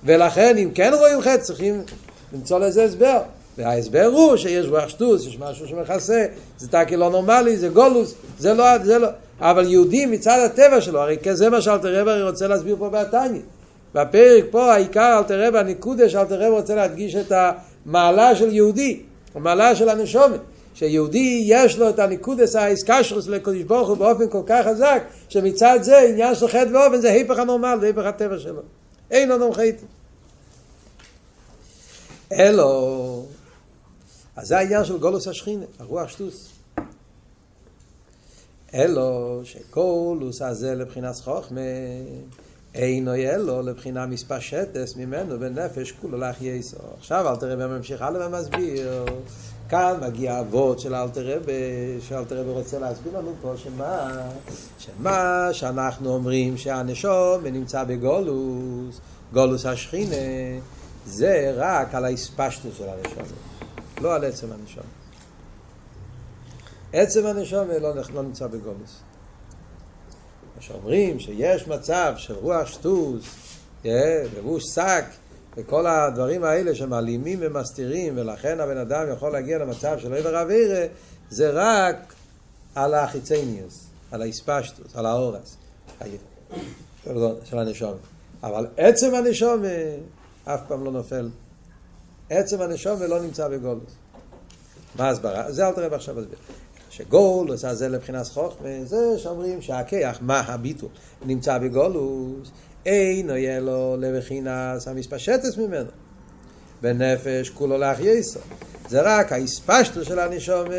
ולכן 0.04 0.58
אם 0.58 0.70
כן 0.74 0.92
רואים 0.98 1.20
חטא 1.20 1.42
צריכים 1.42 1.82
למצוא 2.32 2.58
לזה 2.58 2.84
הסבר. 2.84 3.18
וההסבר 3.58 4.04
הוא 4.04 4.36
שיש 4.36 4.66
רוח 4.66 4.88
שטוס, 4.88 5.26
יש 5.26 5.38
משהו 5.38 5.68
שמכסה, 5.68 6.26
זה 6.58 6.68
טקי 6.68 6.96
לא 6.96 7.10
נורמלי, 7.10 7.56
זה 7.56 7.68
גולוס, 7.68 8.14
זה 8.38 8.54
לא, 8.54 8.78
זה 8.78 8.98
לא. 8.98 9.08
אבל 9.40 9.70
יהודי 9.70 10.06
מצד 10.06 10.38
הטבע 10.44 10.80
שלו, 10.80 11.00
הרי 11.00 11.16
זה 11.32 11.50
מה 11.50 11.60
שאלתר 11.60 12.00
רב 12.00 12.26
רוצה 12.26 12.48
להסביר 12.48 12.76
פה 12.78 12.88
בתניא. 12.88 13.40
בפרק 13.94 14.44
פה 14.50 14.72
העיקר 14.72 15.18
אלתר 15.18 15.46
רב, 15.46 15.56
הנקודה 15.56 16.08
שאלתר 16.08 16.42
רב 16.42 16.52
רוצה 16.52 16.74
להדגיש 16.74 17.16
את 17.16 17.32
המעלה 17.32 18.36
של 18.36 18.52
יהודי, 18.52 19.00
המעלה 19.34 19.76
של 19.76 19.88
הנשומת. 19.88 20.40
שיהודי 20.74 21.42
יש 21.46 21.78
לו 21.78 21.88
את 21.88 21.98
הניקודס 21.98 22.56
האיסקשרוס 22.56 23.28
לקודש 23.28 23.62
ברוך 23.62 23.88
הוא 23.88 23.96
באופן 23.96 24.28
כל 24.28 24.42
כך 24.46 24.66
חזק, 24.66 25.02
שמצד 25.28 25.78
זה 25.82 25.98
עניין 25.98 26.34
של 26.34 26.48
חטא 26.48 26.68
ואופן 26.72 27.00
זה 27.00 27.10
היפך 27.10 27.38
הנורמל, 27.38 27.76
זה 27.80 27.86
היפך 27.86 28.04
הטבע 28.04 28.38
שלו. 28.38 28.60
אין 29.10 29.32
אדם 29.32 29.52
חייתי. 29.52 29.84
אלו, 32.32 33.24
אז 34.36 34.48
זה 34.48 34.58
העניין 34.58 34.84
של 34.84 34.98
גולוס 34.98 35.28
השכינה, 35.28 35.64
הרוח 35.78 36.08
שטוס. 36.08 36.48
אלו 38.74 39.40
שקולוס 39.44 40.42
הזה 40.42 40.74
לבחינת 40.74 41.16
חוכמה, 41.16 41.60
אינו 42.74 43.14
אלו 43.14 43.62
לבחינה 43.62 44.06
מספשטס 44.06 44.96
ממנו 44.96 45.38
בנפש 45.38 45.92
כולו 45.92 46.18
לך 46.18 46.42
יסו. 46.42 46.76
עכשיו 46.98 47.28
אלתר 47.30 47.52
רבי 47.52 47.66
ממשיך 47.66 48.02
הלאה 48.02 48.28
ומסביר, 48.28 49.04
כאן 49.68 50.00
מגיע 50.02 50.40
אבות 50.40 50.80
של 50.80 50.94
אלתר 50.94 51.36
רבי, 51.36 51.52
שאלתר 52.00 52.40
רבי 52.40 52.50
רוצה 52.50 52.78
להסביר 52.78 53.18
לנו 53.18 53.34
פה 53.42 53.52
שמה, 53.56 54.20
שמה 54.78 55.48
שאנחנו 55.52 56.14
אומרים 56.14 56.56
שהנשום 56.56 57.46
נמצא 57.46 57.84
בגולוס, 57.84 59.00
גולוס 59.32 59.66
השכינה, 59.66 60.16
זה 61.06 61.52
רק 61.56 61.94
על 61.94 62.04
האספשטוס 62.04 62.78
של 62.78 62.88
הנשום, 62.88 63.51
לא 64.02 64.14
על 64.14 64.24
עצם 64.24 64.46
הנשום. 64.52 64.84
עצם 66.92 67.26
הנשום 67.26 67.68
לא, 67.68 67.94
לא 68.14 68.22
נמצא 68.22 68.46
בגולוס. 68.46 69.00
מה 70.56 70.62
שאומרים 70.62 71.20
שיש 71.20 71.68
מצב 71.68 72.14
של 72.16 72.34
רוח 72.34 72.66
שטוס, 72.66 73.24
לבוש 73.84 74.64
שק, 74.64 75.04
וכל 75.56 75.86
הדברים 75.86 76.44
האלה 76.44 76.74
שמעלימים 76.74 77.38
ומסתירים, 77.42 78.14
ולכן 78.16 78.60
הבן 78.60 78.76
אדם 78.76 79.06
יכול 79.12 79.32
להגיע 79.32 79.58
למצב 79.58 79.98
של 79.98 80.14
עבר 80.14 80.40
אווירה, 80.40 80.86
זה 81.30 81.50
רק 81.54 82.14
על 82.74 82.94
החיצניוס, 82.94 83.86
על 84.10 84.22
האספשטוס, 84.22 84.96
על 84.96 85.06
האורס 85.06 85.56
של 87.44 87.58
הנשום. 87.58 87.94
אבל 88.42 88.66
עצם 88.76 89.14
הנשום 89.14 89.62
אף 90.44 90.60
פעם 90.68 90.84
לא 90.84 90.92
נופל. 90.92 91.28
עצם 92.32 92.60
הנשום 92.60 93.02
לא 93.02 93.22
נמצא 93.22 93.48
בגולוס. 93.48 93.92
מה 94.96 95.08
ההסברה? 95.08 95.52
זה 95.52 95.66
אל 95.66 95.72
תראה 95.72 95.96
עכשיו 95.96 96.14
מסביר. 96.14 96.38
שגולוס 96.90 97.64
הזה 97.64 97.88
לבחינת 97.88 98.26
חוכמה, 98.26 98.68
זה 98.84 99.18
שאומרים 99.18 99.62
שהכיח, 99.62 100.18
מה 100.20 100.40
הביטול, 100.40 100.88
נמצא 101.24 101.58
בגולוס, 101.58 102.50
אינו 102.86 103.36
יהיה 103.36 103.60
לו 103.60 103.96
לבחינס 103.98 104.88
המספשטס 104.88 105.56
ממנו. 105.56 105.90
בנפש 106.82 107.50
כולו 107.50 107.78
לך 107.78 108.00
יסו. 108.00 108.40
זה 108.88 109.00
רק 109.02 109.32
האספשטו 109.32 110.04
של 110.04 110.18
הנשומה 110.18 110.74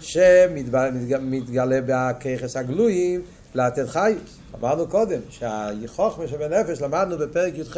שמתגלה 0.00 1.80
בככס 1.86 2.56
הגלויים 2.56 3.22
לתת 3.54 3.88
חיוס. 3.88 4.38
אמרנו 4.60 4.88
קודם 4.88 5.20
שהחוכמה 5.30 6.28
שבנפש 6.28 6.82
למדנו 6.82 7.18
בפרק 7.18 7.58
י"ח, 7.58 7.76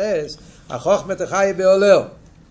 החוכמה 0.70 1.14
תחי 1.14 1.52
בעולר. 1.56 2.02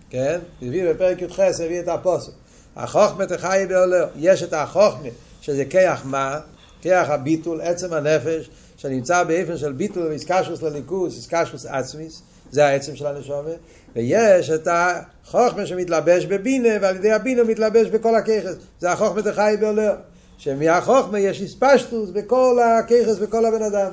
כן? 0.09 0.39
הביא 0.61 0.89
בפרק 0.89 1.21
י"ח, 1.21 1.39
הביא 1.39 1.79
את 1.79 1.87
הפוסק. 1.87 2.31
החוכמה 2.75 3.25
תחי 3.25 3.65
בעולר. 3.69 4.07
יש 4.15 4.43
את 4.43 4.53
החוכמה, 4.53 5.09
שזה 5.41 5.65
כיח 5.65 6.01
מה? 6.05 6.39
כיח 6.81 7.09
הביטול, 7.09 7.61
עצם 7.61 7.93
הנפש, 7.93 8.49
שנמצא 8.77 9.23
באופן 9.23 9.57
של 9.57 9.71
ביטול 9.71 10.07
ואיסקשוס 10.07 10.61
לליכוס, 10.61 11.15
איסקשוס 11.15 11.65
עצמיס, 11.65 12.21
זה 12.51 12.65
העצם 12.65 12.95
של 12.95 13.07
הנשומה, 13.07 13.49
ויש 13.95 14.49
את 14.49 14.67
החוכמה 14.71 15.65
שמתלבש 15.65 16.25
בבינה, 16.25 16.69
ועל 16.81 16.95
ידי 16.95 17.11
הבינה 17.11 17.43
מתלבש 17.43 17.87
בכל 17.87 18.15
הככס, 18.15 18.55
זה 18.79 18.91
החוכמה 18.91 19.21
תחי 19.21 19.55
בעולר. 19.59 19.95
שמהחוכמה 20.37 21.19
יש 21.19 21.41
איספשטוס 21.41 22.09
בכל 22.09 22.59
הככס 22.63 23.17
בכל 23.17 23.45
הבן 23.45 23.63
אדם. 23.63 23.91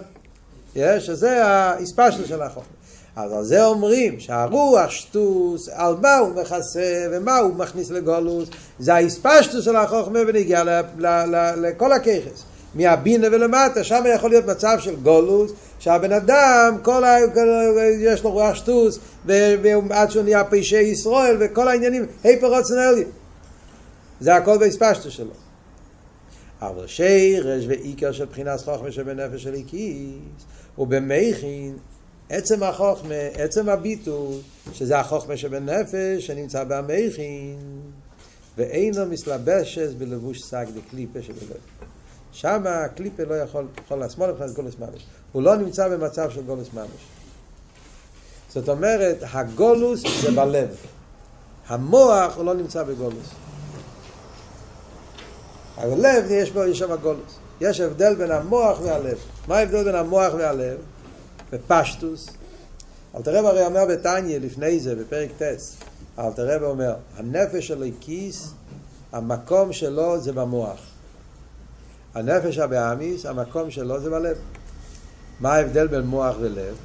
יש, 0.77 1.07
שזה 1.07 1.45
האיספשטוס 1.45 2.29
של 2.29 2.43
החוכמה. 2.43 2.76
אז 3.17 3.33
על 3.33 3.45
זה 3.45 3.65
אומרים 3.65 4.21
שהרוח 4.21 4.91
שטוס, 4.91 5.69
על 5.69 5.95
מה 6.03 6.17
הוא 6.17 6.35
מכסה 6.35 7.07
ומה 7.13 7.39
הוא 7.39 7.55
מכניס 7.55 7.91
לגולוס, 7.91 8.49
זה 8.79 8.95
האיספשטוס 8.95 9.65
של 9.65 9.77
החוכמה 9.77 10.19
ונגיע 10.29 10.63
לכל 11.57 11.93
הככס. 11.93 12.45
מהבינה 12.75 13.27
ולמטה, 13.33 13.85
שם 13.85 14.05
יכול 14.15 14.31
להיות 14.31 14.47
מצב 14.47 14.77
של 14.81 14.97
גולוס, 14.97 15.53
שהבן 15.79 16.13
אדם, 16.13 16.79
כל 16.83 17.05
ה... 17.05 17.17
יש 18.01 18.23
לו 18.23 18.31
רוח 18.31 18.55
שטוס, 18.55 18.99
ועד 19.25 20.11
שהוא 20.11 20.23
נהיה 20.23 20.45
פשעי 20.45 20.87
ישראל, 20.87 21.37
וכל 21.41 21.69
העניינים, 21.69 22.07
היפר 22.25 22.57
רוצנלי. 22.57 23.05
זה 24.21 24.35
הכל 24.35 24.59
באספשטוס 24.59 25.13
שלו. 25.13 25.31
אבל 26.63 26.87
שירש 26.87 27.65
ועיקר 27.69 28.13
של 28.13 28.25
בחינת 28.25 28.61
חוכמה 28.61 28.93
שבנפש 28.93 29.43
של 29.43 29.55
איקיס, 29.55 30.45
ובמכין 30.79 31.77
עצם 32.31 32.63
החוכמה, 32.63 33.15
עצם 33.35 33.69
הביטול, 33.69 34.35
שזה 34.73 34.99
החוכמה 34.99 35.37
שבנפש 35.37 36.27
שנמצא 36.27 36.65
במכין, 36.65 37.59
ואינו 38.57 39.07
מסלבשת 39.07 39.89
בלבוש 39.99 40.39
שק 40.39 40.65
דקליפה 40.75 41.23
שבלב. 41.23 41.61
שם 42.33 42.63
הקליפה 42.67 43.23
לא 43.25 43.35
יכול, 43.35 43.67
יכול 43.85 44.05
לשמאל 44.05 44.31
מבחינת 44.31 44.51
גולס 44.51 44.75
ממש. 44.79 45.07
הוא 45.33 45.43
לא 45.43 45.57
נמצא 45.57 45.89
במצב 45.89 46.31
של 46.31 46.43
גולס 46.43 46.69
ממש. 46.75 47.07
זאת 48.49 48.69
אומרת, 48.69 49.17
הגולוס 49.33 50.03
זה 50.23 50.31
בלב. 50.31 50.77
המוח 51.67 52.37
הוא 52.37 52.45
לא 52.45 52.55
נמצא 52.55 52.83
בגולוס. 52.83 53.31
הלב 55.77 56.25
יש 56.31 56.51
בו, 56.51 56.65
יש 56.65 56.79
שם 56.79 56.97
גולוס. 56.97 57.39
יש 57.61 57.81
הבדל 57.81 58.15
בין 58.15 58.31
המוח 58.31 58.81
והלב. 58.83 59.19
מה 59.49 59.59
ההבדל 59.59 59.85
בין 59.85 59.95
המוח 59.95 60.35
והלב? 60.35 60.79
בפשטוס. 61.53 62.29
אלתר 63.17 63.39
רב 63.39 63.45
הרי 63.45 63.67
אומר 63.67 63.85
בתניא 63.91 64.39
לפני 64.39 64.81
זה, 64.81 64.95
בפרק 64.95 65.31
טס, 65.39 65.77
אלתר 66.19 66.57
רב 66.57 66.63
אומר, 66.63 66.95
הנפש 67.17 67.67
של 67.67 67.83
הכיס, 67.83 68.53
המקום 69.13 69.73
שלו 69.73 70.21
זה 70.21 70.33
במוח. 70.33 70.81
הנפש 72.15 72.59
הבאמיס, 72.59 73.27
המקום 73.27 73.71
שלו 73.71 74.01
זה 74.01 74.11
בלב. 74.11 74.37
מה 75.41 75.55
ההבדל 75.55 75.87
בין 75.87 76.01
מוח 76.01 76.37
ולב? 76.41 76.77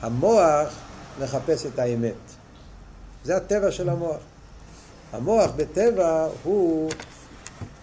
המוח 0.00 0.68
מחפש 1.20 1.66
את 1.66 1.78
האמת. 1.78 2.14
זה 3.24 3.36
הטבע 3.36 3.70
של 3.70 3.88
המוח. 3.88 4.20
המוח 5.12 5.50
בטבע 5.56 6.28
הוא, 6.42 6.90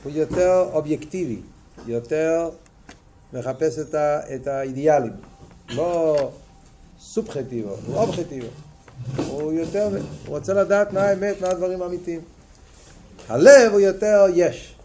הוא 0.03 0.11
יותר 0.11 0.69
אובייקטיבי, 0.73 1.41
יותר 1.85 2.49
מחפש 3.33 3.79
את, 3.79 3.93
ה, 3.93 4.35
את 4.35 4.47
האידיאלים. 4.47 5.13
לא 5.75 6.31
סובחטיבו, 6.99 7.75
הוא 7.87 7.95
אובחטיבו. 7.95 8.47
הוא 9.27 9.53
יותר, 9.53 9.87
הוא 9.87 10.37
רוצה 10.37 10.53
לדעת 10.53 10.93
מה 10.93 11.01
האמת, 11.01 11.41
מה 11.41 11.47
הדברים 11.47 11.81
האמיתיים. 11.81 12.21
הלב 13.29 13.71
הוא 13.71 13.79
יותר 13.79 14.25
יש. 14.33 14.75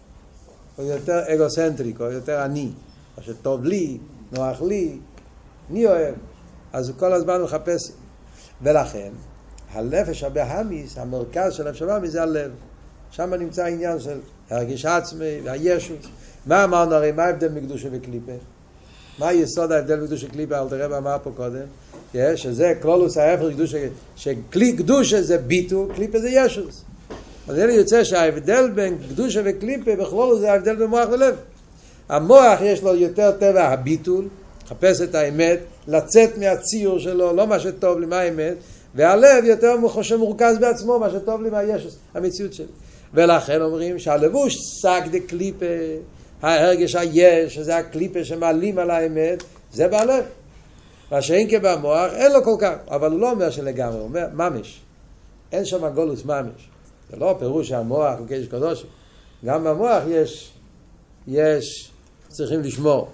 הוא 0.76 0.86
יותר 0.86 1.34
אגוסנטריק, 1.34 2.00
הוא 2.00 2.08
יותר 2.08 2.44
אני. 2.44 2.70
מה 3.16 3.22
שטוב 3.22 3.64
לי, 3.64 3.98
נוח 4.32 4.62
לי, 4.62 4.98
אני 5.70 5.86
אוהב. 5.86 6.14
אז 6.72 6.88
הוא 6.88 6.96
כל 6.98 7.12
הזמן 7.12 7.42
מחפש. 7.42 7.92
ולכן, 8.62 9.10
הנפש 9.70 10.24
הבהמיס, 10.24 10.98
המרכז 10.98 11.54
של 11.54 11.66
הנפש 11.66 11.82
הבהמיס 11.82 12.10
זה 12.10 12.22
הלב. 12.22 12.50
שם 13.10 13.34
נמצא 13.34 13.64
העניין 13.64 14.00
של 14.00 14.20
הרגיש 14.50 14.84
עצמי 14.84 15.40
והישות. 15.44 16.06
מה 16.46 16.64
אמרנו 16.64 16.94
הרי, 16.94 17.12
מה 17.12 17.24
ההבדל 17.24 17.48
מקדושה 17.48 17.88
וקליפה? 17.92 18.32
מה 19.18 19.32
יסוד 19.32 19.72
ההבדל 19.72 20.00
בקדושה 20.00 20.28
קליפה? 20.28 20.58
אל 20.58 20.68
תראה 20.68 20.98
אמר 20.98 21.16
פה 21.22 21.30
קודם. 21.36 21.64
שזה 22.36 22.74
קלולוס 22.80 23.16
ההפך 23.16 23.44
קדושה, 23.52 23.86
שקלי 24.16 24.76
קדושה 24.76 25.22
זה 25.22 25.38
ביטו, 25.38 25.88
קליפה 25.94 26.18
זה 26.18 26.28
ישוס. 26.30 26.84
אז 27.48 27.58
אלה 27.58 27.72
יוצא 27.72 28.04
שההבדל 28.04 28.70
בין 28.74 28.98
קדושה 29.08 29.40
וקליפה 29.44 29.96
בכלול 29.96 30.38
זה 30.38 30.52
ההבדל 30.52 30.76
בין 30.76 30.86
מוח 30.86 31.08
ולב. 31.12 31.34
המוח 32.08 32.58
יש 32.62 32.82
לו 32.82 32.94
יותר 32.94 33.32
טבע 33.32 33.68
הביטול, 33.68 34.28
לחפש 34.64 35.00
את 35.00 35.14
האמת, 35.14 35.58
לצאת 35.88 36.38
מהציור 36.38 36.98
שלו, 36.98 37.32
לא 37.32 37.46
מה 37.46 37.60
שטוב 37.60 38.00
לי, 38.00 38.06
מה 38.06 38.18
האמת, 38.18 38.54
והלב 38.94 39.44
יותר 39.44 39.74
חושב 39.88 40.16
מורכז 40.16 40.58
בעצמו, 40.58 40.98
מה 40.98 41.10
שטוב 41.10 41.42
לי, 41.42 41.50
מה 41.50 41.62
יש, 41.62 41.86
המציאות 42.14 42.52
שלי. 42.52 42.66
ולכן 43.14 43.62
אומרים 43.62 43.98
שהלבוש 43.98 44.56
שק 44.82 45.02
דה 45.10 45.18
קליפה, 45.26 45.66
ההרגש 46.42 46.94
היש, 46.94 47.54
שזה 47.54 47.76
הקליפה 47.76 48.24
שמעלים 48.24 48.78
על 48.78 48.90
האמת, 48.90 49.42
זה 49.72 49.88
בלב. 49.88 50.24
מה 51.10 51.22
שאין 51.22 51.50
כבמוח, 51.50 52.12
אין 52.12 52.32
לו 52.32 52.44
כל 52.44 52.56
כך, 52.60 52.74
אבל 52.88 53.12
הוא 53.12 53.20
לא 53.20 53.30
אומר 53.30 53.50
שלגמרי, 53.50 53.98
הוא 53.98 54.04
אומר 54.04 54.26
ממש. 54.32 54.80
אין 55.52 55.64
שם 55.64 55.88
גולוס 55.88 56.24
ממש. 56.24 56.68
זה 57.10 57.16
לא 57.16 57.36
פירוש 57.38 57.68
שהמוח 57.68 58.18
הוא 58.18 58.26
קדש 58.26 58.46
קדוש. 58.46 58.84
גם 59.44 59.64
במוח 59.64 60.02
יש, 60.08 60.52
יש, 61.28 61.90
צריכים 62.28 62.60
לשמור. 62.60 63.08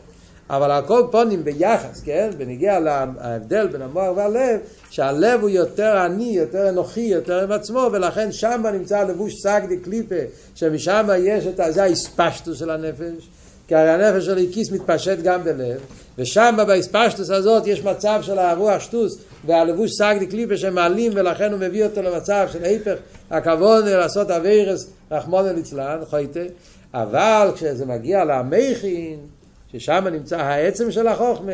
אבל 0.51 0.71
על 0.71 0.83
כל 0.87 1.03
פונים 1.11 1.45
ביחס, 1.45 2.01
כן? 2.05 2.31
בניגיע 2.39 2.81
להבדל 2.81 3.67
בין 3.67 3.83
המוח 3.83 4.17
והלב, 4.17 4.61
שהלב 4.91 5.41
הוא 5.41 5.49
יותר 5.49 5.97
עני, 5.97 6.37
יותר 6.37 6.69
אנוכי, 6.69 7.01
יותר 7.01 7.43
עם 7.43 7.53
עצמו, 7.53 7.89
ולכן 7.93 8.33
שם 8.33 8.65
נמצא 8.73 9.03
לבוש 9.03 9.35
סגדי 9.43 9.79
קליפה, 9.79 10.15
שמשם 10.55 11.09
יש 11.19 11.47
את 11.47 11.61
זה 11.71 11.83
האספשטוס 11.83 12.59
של 12.59 12.71
הנפש, 12.71 13.29
כי 13.69 13.75
הרי 13.75 13.91
הנפש 13.91 14.25
של 14.25 14.33
הליקיס 14.33 14.73
מתפשט 14.73 15.19
גם 15.23 15.45
בלב, 15.45 15.81
ושם 16.19 16.57
בהספשטוס 16.67 17.31
הזאת 17.31 17.67
יש 17.67 17.85
מצב 17.85 18.19
של 18.23 18.39
הרוח 18.39 18.81
שטוס 18.81 19.19
והלבוש 19.47 19.91
סגדי 19.93 20.27
קליפה 20.27 20.57
שמעלים 20.57 21.13
ולכן 21.15 21.53
הוא 21.53 21.61
מביא 21.61 21.85
אותו 21.85 22.03
למצב 22.03 22.47
של 22.53 22.65
היפך 22.65 22.95
הכבוד 23.31 23.85
לעשות 23.85 24.31
אביירס 24.31 24.91
רחמון 25.11 25.55
ליצלן, 25.55 25.99
חויטה, 26.11 26.41
אבל 26.95 27.51
כשזה 27.55 27.87
מגיע 27.87 28.25
למכין, 28.25 29.19
ששם 29.75 30.04
נמצא 30.12 30.40
העצם 30.40 30.90
של 30.90 31.07
החוכמה, 31.07 31.52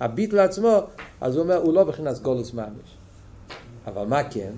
הביטל 0.00 0.38
עצמו, 0.38 0.80
אז 1.20 1.36
הוא 1.36 1.42
אומר, 1.42 1.56
הוא 1.56 1.74
לא 1.74 1.84
בחינת 1.84 2.18
גולוס 2.18 2.54
ממש. 2.54 2.96
אבל 3.86 4.06
מה 4.06 4.30
כן? 4.30 4.52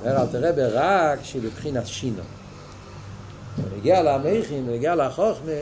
אומר 0.00 0.22
אל 0.22 0.26
תראה 0.26 0.52
ברק 0.52 1.18
שבבחינת 1.22 1.86
שינו. 1.86 2.22
כשנגיע 3.56 4.02
למכין, 4.02 4.66
כשנגיע 4.66 4.94
לחוכמה, 4.94 5.52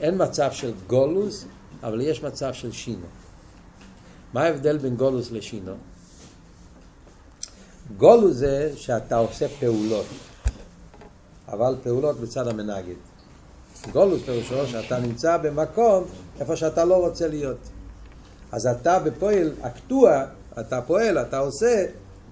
אין 0.00 0.22
מצב 0.22 0.52
של 0.52 0.72
גולוס, 0.86 1.44
אבל 1.82 2.00
יש 2.00 2.22
מצב 2.22 2.52
של 2.52 2.72
שינו. 2.72 3.06
מה 4.32 4.42
ההבדל 4.42 4.78
בין 4.78 4.96
גולוס 4.96 5.30
לשינו? 5.30 5.72
גולוס 7.96 8.36
זה 8.36 8.72
שאתה 8.76 9.16
עושה 9.16 9.48
פעולות, 9.60 10.06
אבל 11.48 11.76
פעולות 11.82 12.20
בצד 12.20 12.48
המנגד. 12.48 13.11
גולוס 13.92 14.22
פירושו 14.22 14.66
שאתה 14.66 14.98
נמצא 14.98 15.36
במקום 15.36 16.04
איפה 16.40 16.56
שאתה 16.56 16.84
לא 16.84 16.94
רוצה 16.94 17.28
להיות. 17.28 17.58
אז 18.52 18.66
אתה 18.66 18.98
בפועל 18.98 19.52
אקטוע, 19.60 20.24
אתה 20.60 20.80
פועל, 20.82 21.18
אתה 21.18 21.38
עושה, 21.38 21.86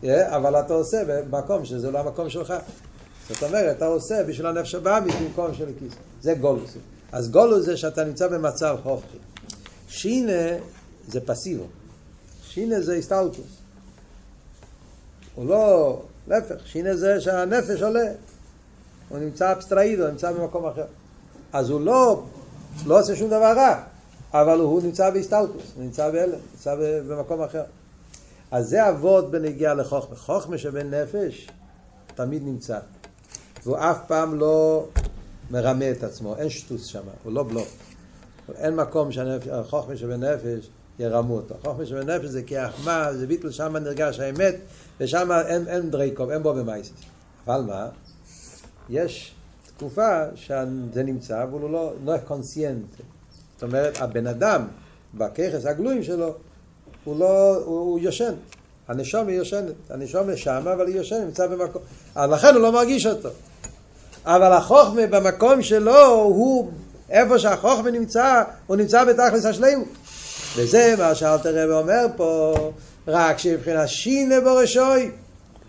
אה, 0.05 0.37
אבל 0.37 0.61
אתה 0.61 0.75
עושה 0.75 1.03
במקום 1.07 1.65
שזה 1.65 1.91
לא 1.91 1.99
המקום 1.99 2.31
שלך. 2.31 2.55
זאת 3.29 3.43
אומרת, 3.43 3.77
אתה 3.77 3.87
עושה 3.87 4.25
בשביל 4.25 4.47
הנפש 4.47 4.75
הבאמית 4.75 5.15
במקום 5.15 5.55
של 5.55 5.69
הכיס. 5.77 5.93
זה 6.23 6.35
גולוס. 6.35 6.77
אז 7.13 7.31
גולוס 7.31 7.65
זה 7.65 7.77
שאתה 7.77 8.05
נמצא 8.05 8.29
במצב 8.29 8.77
הופכי. 8.83 9.17
שינה 9.89 10.59
זה 11.09 11.21
פסיבו. 11.21 11.65
שינה 12.43 12.81
זה 12.81 12.95
הסתלקוס. 12.95 13.57
הוא 15.35 15.47
לא, 15.47 16.03
להפך, 16.29 16.67
שינה 16.67 16.97
זה 16.97 17.21
שהנפש 17.21 17.83
עולה. 17.83 18.13
הוא 19.09 19.19
נמצא 19.19 19.53
אבסטראידו, 19.53 20.09
נמצא 20.09 20.33
במקום 20.33 20.67
אחר. 20.67 20.85
אז 21.53 21.71
הוא 21.71 21.81
לא, 21.81 22.23
לא 22.87 23.01
עושה 23.01 23.17
שום 23.17 23.27
דבר 23.27 23.53
רע, 23.57 23.83
אבל 24.33 24.61
הוא 24.61 24.83
נמצא 24.83 25.11
בהסתלקוס, 25.11 25.73
הוא 25.75 25.85
נמצא 25.85 26.11
בהלם, 26.11 26.39
נמצא 26.53 26.75
במקום 27.09 27.43
אחר. 27.43 27.63
אז 28.51 28.69
זה 28.69 28.89
אבות 28.89 29.31
בנגיעה 29.31 29.75
לחוכמה. 29.75 30.17
חוכמה 30.17 30.59
שבין 30.59 30.95
נפש 30.95 31.49
תמיד 32.15 32.43
נמצא. 32.45 32.79
והוא 33.63 33.77
אף 33.79 33.99
פעם 34.07 34.35
לא 34.35 34.87
מרמה 35.51 35.91
את 35.91 36.03
עצמו, 36.03 36.37
אין 36.37 36.51
שטוס 36.51 36.85
שם, 36.85 37.03
הוא 37.25 37.33
לא 37.33 37.43
בלוף. 37.43 37.77
אין 38.55 38.77
מקום 38.77 39.13
שהחוכמה 39.13 39.97
שבנפש 39.97 40.69
ירמו 40.99 41.37
אותו. 41.37 41.55
חוכמה 41.65 41.87
שבנפש 41.87 42.25
זה 42.25 42.43
כהחמה, 42.47 43.13
זה 43.13 43.27
ביטל, 43.27 43.51
שם 43.51 43.77
נרגש 43.77 44.21
האמת, 44.21 44.55
ושם 45.01 45.31
אין, 45.47 45.69
אין 45.69 45.91
דרייקוב, 45.91 46.31
אין 46.31 46.43
בו 46.43 46.55
במייסס. 46.55 46.91
אבל 47.47 47.61
מה? 47.61 47.89
יש 48.89 49.35
תקופה 49.81 50.23
שזה 50.35 51.03
נמצא, 51.03 51.43
אבל 51.43 51.61
הוא 51.61 51.71
לא, 51.71 51.93
לא 52.05 52.19
קונסיינט. 52.19 52.87
זאת 53.55 53.63
אומרת, 53.63 53.99
הבן 54.01 54.27
אדם, 54.27 54.67
בככס 55.15 55.67
הגלויים 55.67 56.03
שלו, 56.03 56.35
הוא 57.05 57.21
לא, 57.21 57.57
הוא, 57.57 57.79
הוא 57.81 57.99
יושן. 57.99 58.33
הנשום 58.89 59.29
היא 59.29 59.37
יושנת. 59.37 59.75
הנשום 59.91 60.37
שם, 60.37 60.63
אבל 60.75 60.87
היא 60.87 60.97
יושנת, 60.97 61.25
נמצא 61.25 61.47
במקום. 61.47 61.83
אז 62.15 62.31
לכן 62.31 62.55
הוא 62.55 62.63
לא 62.63 62.73
מרגיש 62.73 63.07
אותו. 63.07 63.29
אבל 64.25 64.53
החוכמה 64.53 65.07
במקום 65.07 65.63
שלו, 65.63 66.13
הוא, 66.13 66.71
איפה 67.11 67.39
שהחוכמה 67.39 67.91
נמצא, 67.91 68.43
הוא 68.67 68.77
נמצא 68.77 69.05
בתכלס 69.05 69.45
השלימות. 69.45 69.89
וזה 70.57 70.95
מה 70.99 71.15
שאלתר 71.15 71.65
רב 71.65 71.71
אומר 71.71 72.07
פה, 72.17 72.55
רק 73.09 73.39
שמבחינת 73.39 73.89
שינה 73.89 74.41
בראשוי, 74.41 75.11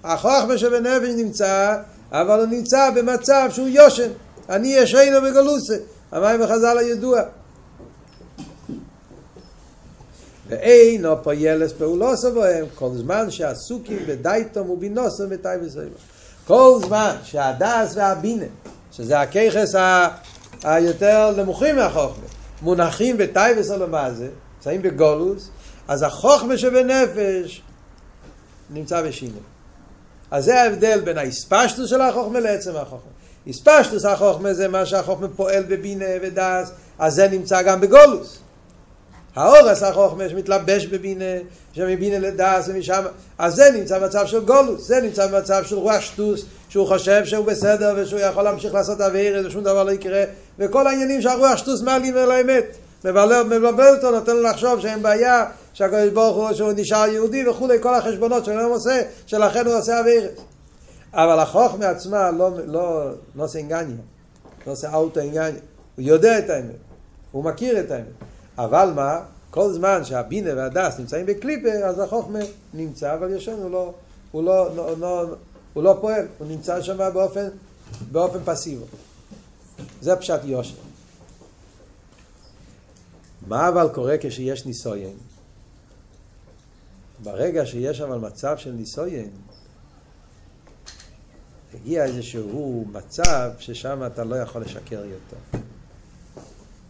החוכמה 0.04 0.58
שבנפש 0.58 1.10
נמצא, 1.18 1.78
אבל 2.12 2.40
הוא 2.40 2.48
נמצא 2.48 2.90
במצב 2.96 3.50
שהוא 3.52 3.68
יושן. 3.68 4.10
אני 4.50 4.68
ישנו 4.68 5.22
בגלוסה. 5.22 5.76
המים 6.12 6.42
בחז"ל 6.42 6.78
הידוע. 6.78 7.22
ואינו 10.48 11.24
פוילס 11.24 11.72
פעולוסו 11.72 12.32
בהם, 12.32 12.66
כל 12.76 12.90
זמן 12.94 13.32
שעסוקים 13.32 14.00
בדייתום 14.08 14.70
ובינוסו 14.70 15.24
וטייבס 15.30 15.78
כל 16.48 16.80
זמן 16.86 17.16
שהדס 17.24 17.94
והבינה, 17.96 18.46
שזה 18.92 19.20
הכיכס 19.20 19.76
ה... 19.76 20.08
היותר 20.64 21.34
נמוכים 21.38 21.76
מהחוכמה, 21.76 22.26
מונחים 22.62 23.18
בטייבס 23.18 23.70
מה 23.72 24.14
זה, 24.14 24.30
נמצאים 24.56 24.82
בגולוס, 24.82 25.50
אז 25.88 26.04
החוכמה 26.04 26.58
שבנפש 26.58 27.62
נמצא 28.70 29.02
בשינה. 29.02 29.38
אז 30.32 30.46
זה 30.46 30.62
ההבדל 30.62 31.00
בין 31.00 31.18
האספשטוס 31.18 31.90
של 31.90 32.02
החוכמה 32.02 32.40
לעצם 32.40 32.76
החוכמה. 32.76 33.12
אספשטוס 33.50 34.06
החוכמה 34.06 34.54
זה 34.54 34.68
מה 34.68 34.86
שהחוכמה 34.86 35.28
פועל 35.28 35.64
בבינה 35.64 36.06
ודס, 36.22 36.72
אז 37.00 37.14
זה 37.14 37.28
נמצא 37.28 37.62
גם 37.62 37.82
בגולוס. 37.82 38.40
האורס 39.36 39.84
החוכמה 39.84 40.30
שמתלבש 40.30 40.86
בבינה, 40.86 41.26
שמבינה 41.74 42.20
לדס 42.20 42.68
ומשם, 42.68 43.04
אז 43.38 43.56
זה 43.56 43.72
נמצא 43.74 44.00
במצב 44.00 44.26
של 44.26 44.46
גולוס, 44.46 44.88
זה 44.88 45.02
נמצא 45.02 45.28
במצב 45.28 45.64
של 45.66 45.76
רוח 45.76 46.02
שטוס, 46.02 46.46
שהוא 46.70 46.88
חושב 46.88 47.26
שהוא 47.26 47.46
בסדר 47.46 47.94
ושהוא 47.98 48.20
יכול 48.20 48.44
להמשיך 48.44 48.74
לעשות 48.74 49.02
אוויר 49.02 49.44
ושום 49.48 49.64
דבר 49.64 49.84
לא 49.84 49.92
יקרה, 49.92 50.24
וכל 50.60 50.88
העניינים 50.88 51.22
שהרוח 51.22 51.58
שטוס 51.58 51.82
מעלים 51.82 52.18
אל 52.18 52.32
האמת. 52.32 52.78
מבלבל 53.06 53.96
אותו, 53.96 54.12
נותן 54.12 54.36
לו 54.36 54.42
לחשוב 54.42 54.80
שאין 54.80 55.02
בעיה, 55.02 55.46
שהקדוש 55.74 56.10
ברוך 56.10 56.38
הוא 56.38 56.54
שהוא 56.54 56.72
נשאר 56.76 57.08
יהודי 57.08 57.48
וכולי, 57.48 57.78
כל 57.82 57.96
החשבונות 57.96 58.46
שהוא 58.46 58.56
לא 58.56 58.76
עושה, 58.76 59.02
שלכן 59.26 59.66
הוא 59.66 59.76
עושה 59.76 60.00
אווירס. 60.00 60.32
אבל 61.14 61.40
החוכמה 61.40 61.90
עצמה 61.90 62.32
לא, 62.32 62.52
לא, 62.66 63.12
לא 63.36 63.44
עושה 63.44 63.60
אינגניה, 63.60 63.96
לא 64.68 64.72
עושה 64.72 64.96
אוטו 64.96 65.20
אינגניה, 65.20 65.62
הוא 65.96 66.06
יודע 66.06 66.40
את 66.40 66.50
האמת, 66.50 66.76
הוא 67.32 67.44
מכיר 67.44 67.80
את 67.80 67.92
האמת. 67.92 68.06
אבל 68.58 68.92
מה, 68.96 69.20
כל 69.50 69.74
זמן 69.74 70.04
שהבינה 70.04 70.50
והדס 70.56 71.00
נמצאים 71.00 71.26
בקליפה, 71.26 71.70
אז 71.70 72.00
החוכמה 72.00 72.40
נמצא, 72.74 73.14
אבל 73.14 73.34
ישן 73.34 73.52
הוא 73.52 73.72
לא, 73.72 73.94
הוא 74.32 74.44
לא, 74.44 74.76
לא, 74.76 74.98
לא, 75.00 75.26
הוא 75.74 75.84
לא 75.84 75.98
פועל, 76.02 76.28
הוא 76.38 76.48
נמצא 76.48 76.82
שם 76.82 76.98
באופן, 77.14 77.48
באופן 78.12 78.40
פסיבי. 78.46 78.84
זה 80.02 80.16
פשט 80.16 80.40
יושר. 80.44 80.76
מה 83.48 83.68
אבל 83.68 83.90
קורה 83.94 84.16
כשיש 84.22 84.66
ניסויין? 84.66 85.18
ברגע 87.24 87.66
שיש 87.66 88.02
אבל 88.02 88.18
מצב 88.18 88.58
של 88.58 88.72
ניסויין, 88.72 89.30
הגיע 91.74 92.04
איזשהו 92.04 92.86
מצב 92.92 93.52
ששם 93.60 94.04
אתה 94.06 94.24
לא 94.24 94.36
יכול 94.36 94.62
לשקר 94.62 95.04
יותר. 95.06 95.60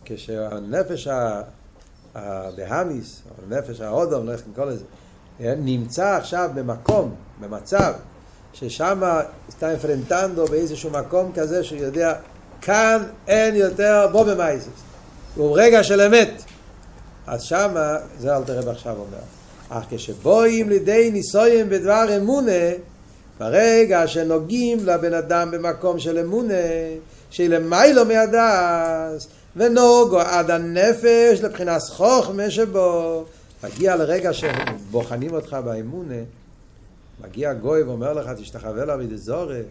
כשהנפש 0.05 1.07
הבהמיס, 2.15 3.21
או 3.29 3.55
נפש 3.55 3.81
האודום, 3.81 4.25
לא 4.25 4.31
איך 4.31 4.41
נקרא 4.51 4.65
לזה, 4.65 4.83
נמצא 5.39 6.15
עכשיו 6.15 6.49
במקום, 6.53 7.15
במצב, 7.39 7.93
ששם 8.53 9.03
está 9.49 9.63
enfrentando 9.73 10.49
באיזשהו 10.49 10.89
מקום 10.89 11.31
כזה 11.35 11.63
שהוא 11.63 11.79
יודע, 11.79 12.15
כאן 12.61 13.03
אין 13.27 13.55
יותר 13.55 14.07
בו 14.11 14.23
במייסס. 14.23 14.67
הוא 15.35 15.57
רגע 15.59 15.83
של 15.83 16.01
אמת. 16.01 16.43
אז 17.27 17.41
שמה, 17.41 17.95
זה 18.19 18.37
אל 18.37 18.43
תראה 18.43 18.71
עכשיו 18.71 18.97
אומר. 18.97 19.40
אך 19.73 19.83
כשבואים 19.89 20.69
לידי 20.69 21.11
ניסויים 21.11 21.69
בדבר 21.69 22.17
אמונה, 22.17 22.71
ברגע 23.39 24.07
שנוגעים 24.07 24.85
לבן 24.85 25.13
אדם 25.13 25.51
במקום 25.51 25.99
של 25.99 26.17
אמונה, 26.17 26.53
שלמיילו 27.29 28.05
מהדס, 28.05 29.27
ונוגו 29.55 30.19
עד 30.19 30.51
הנפש 30.51 31.41
לבחינת 31.41 31.81
חוכמה 31.81 32.49
שבו, 32.49 33.25
מגיע 33.63 33.95
לרגע 33.95 34.31
שבוחנים 34.33 35.33
אותך 35.33 35.57
באמונה, 35.65 36.21
מגיע 37.23 37.53
גוי 37.53 37.83
ואומר 37.83 38.13
לך 38.13 38.29
תשתחווה 38.37 38.85
לאבידי 38.85 39.17
זורי, 39.17 39.61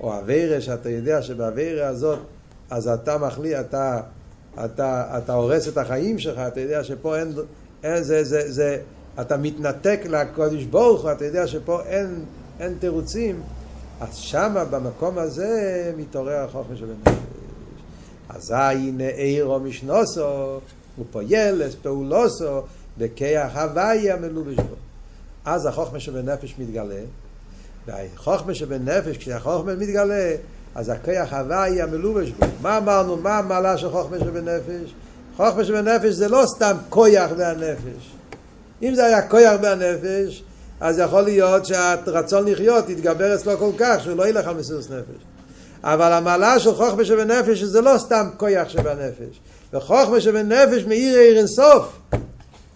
או 0.00 0.18
אבירה 0.18 0.60
שאתה 0.60 0.90
יודע 0.90 1.22
שבאבירה 1.22 1.86
הזאת 1.88 2.18
אז 2.70 2.88
אתה 2.88 3.18
מחליט, 3.18 3.56
אתה, 3.60 4.00
אתה, 4.64 5.18
אתה 5.18 5.32
הורס 5.32 5.68
את 5.68 5.78
החיים 5.78 6.18
שלך, 6.18 6.38
אתה 6.38 6.60
יודע 6.60 6.84
שפה 6.84 7.18
אין, 7.18 7.32
אין 7.82 8.02
זה, 8.02 8.24
זה, 8.24 8.52
זה, 8.52 8.78
אתה 9.20 9.36
מתנתק 9.36 10.00
לקודש 10.04 10.64
ברוך 10.64 11.02
הוא, 11.02 11.12
אתה 11.12 11.24
יודע 11.24 11.46
שפה 11.46 11.82
אין, 11.82 12.24
אין 12.60 12.74
תירוצים, 12.78 13.42
אז 14.00 14.16
שמה 14.16 14.64
במקום 14.64 15.18
הזה 15.18 15.92
מתעורר 15.96 16.44
החוכמה 16.44 16.76
של 16.76 16.86
הנפש. 16.90 17.18
אזי 18.28 18.54
הנה 18.54 19.08
עירו 19.08 19.60
משנוסו, 19.60 20.60
ופוילס 20.98 21.74
פעולוסו, 21.74 22.60
בכיח 22.98 23.56
הוויה 23.56 24.16
מלובש 24.16 24.56
בו. 24.56 24.74
אז 25.44 25.66
החוכמה 25.66 26.00
שבנפש 26.00 26.54
מתגלה, 26.58 27.00
והחוכמה 27.86 28.54
שבנפש, 28.54 29.16
כשהחוכמה 29.16 29.74
מתגלה, 29.74 30.34
אז 30.74 30.88
הכיח 30.88 31.32
הוואי 31.32 31.82
המלובש 31.82 32.30
בו. 32.30 32.46
מה 32.62 32.78
אמרנו? 32.78 33.16
מה 33.16 33.38
המעלה 33.38 33.78
של 33.78 33.90
חוכמה 33.90 34.18
שבנפש? 34.18 34.94
חוכמה 35.36 35.64
שבנפש 35.64 36.12
זה 36.14 36.28
לא 36.28 36.44
סתם 36.46 36.76
כויח 36.88 37.30
והנפש. 37.36 38.21
אם 38.82 38.94
זה 38.94 39.04
היה 39.06 39.28
כויח 39.28 39.54
והנפש, 39.62 40.42
אז 40.80 40.98
יכול 40.98 41.22
להיות 41.22 41.66
שהרצון 41.66 42.48
לחיות 42.48 42.88
יתגבר 42.88 43.34
אצלו 43.34 43.58
כל 43.58 43.70
כך 43.78 44.02
שהוא 44.02 44.16
לא 44.16 44.28
ילך 44.28 44.46
על 44.46 44.56
מסירות 44.56 44.84
נפש. 44.90 45.22
אבל 45.84 46.12
המעלה 46.12 46.58
של 46.58 46.74
חוכמה 46.74 47.04
שבנפש 47.04 47.62
זה 47.62 47.80
לא 47.80 47.98
סתם 47.98 48.28
כויח 48.36 48.68
שבנפש. 48.68 49.40
וחוכמה 49.72 50.20
שבנפש 50.20 50.84
מאיר 50.84 51.18
עיר 51.18 51.38
אינסוף. 51.38 51.98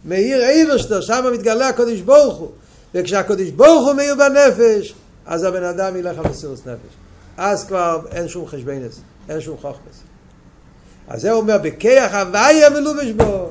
מאיר 0.05 0.49
איברשטר, 0.49 1.01
שם 1.01 1.25
מתגלה 1.33 1.69
הקודש 1.69 2.01
ברוך 2.01 2.37
הוא. 2.37 2.51
וכשהקודש 2.95 3.51
ברוך 3.51 3.87
הוא 3.87 3.95
מאיר 3.95 4.15
בנפש, 4.15 4.95
אז 5.27 5.45
הבן 5.45 5.63
אדם 5.65 5.97
ילך 5.97 6.19
על 6.19 6.31
מסירות 6.31 6.67
נפש. 6.67 6.95
אז 7.37 7.65
כבר 7.65 8.01
אין 8.13 8.29
שום 8.29 8.47
חשבנס, 8.47 9.01
אין 9.29 9.41
שום 9.41 9.57
חוכמס. 9.57 10.03
אז 11.09 11.21
זה 11.21 11.33
אומר, 11.33 11.59
בכיח 11.63 12.15
הוויה 12.15 12.71
מלובש 12.71 13.11
בו. 13.11 13.51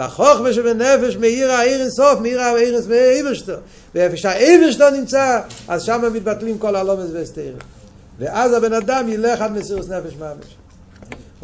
והחוכמה 0.00 0.52
שבנפש 0.52 1.16
מאיר 1.16 1.52
העיר 1.52 1.80
אינסוף, 1.80 2.20
מאיר 2.20 2.40
העיר 2.40 2.80
איברשטר. 2.92 3.58
ואיפה 3.94 4.16
שהאיברשטר 4.16 4.90
נמצא, 4.90 5.40
אז 5.68 5.82
שם 5.82 6.02
מתבטלים 6.12 6.58
כל 6.58 6.76
הלומס 6.76 7.10
והסתירים. 7.12 7.56
ואז 8.18 8.52
הבן 8.52 8.72
אדם 8.72 9.08
ילך 9.08 9.40
עד 9.40 9.52
מסירות 9.52 9.88
נפש 9.88 10.14
ממש. 10.16 10.56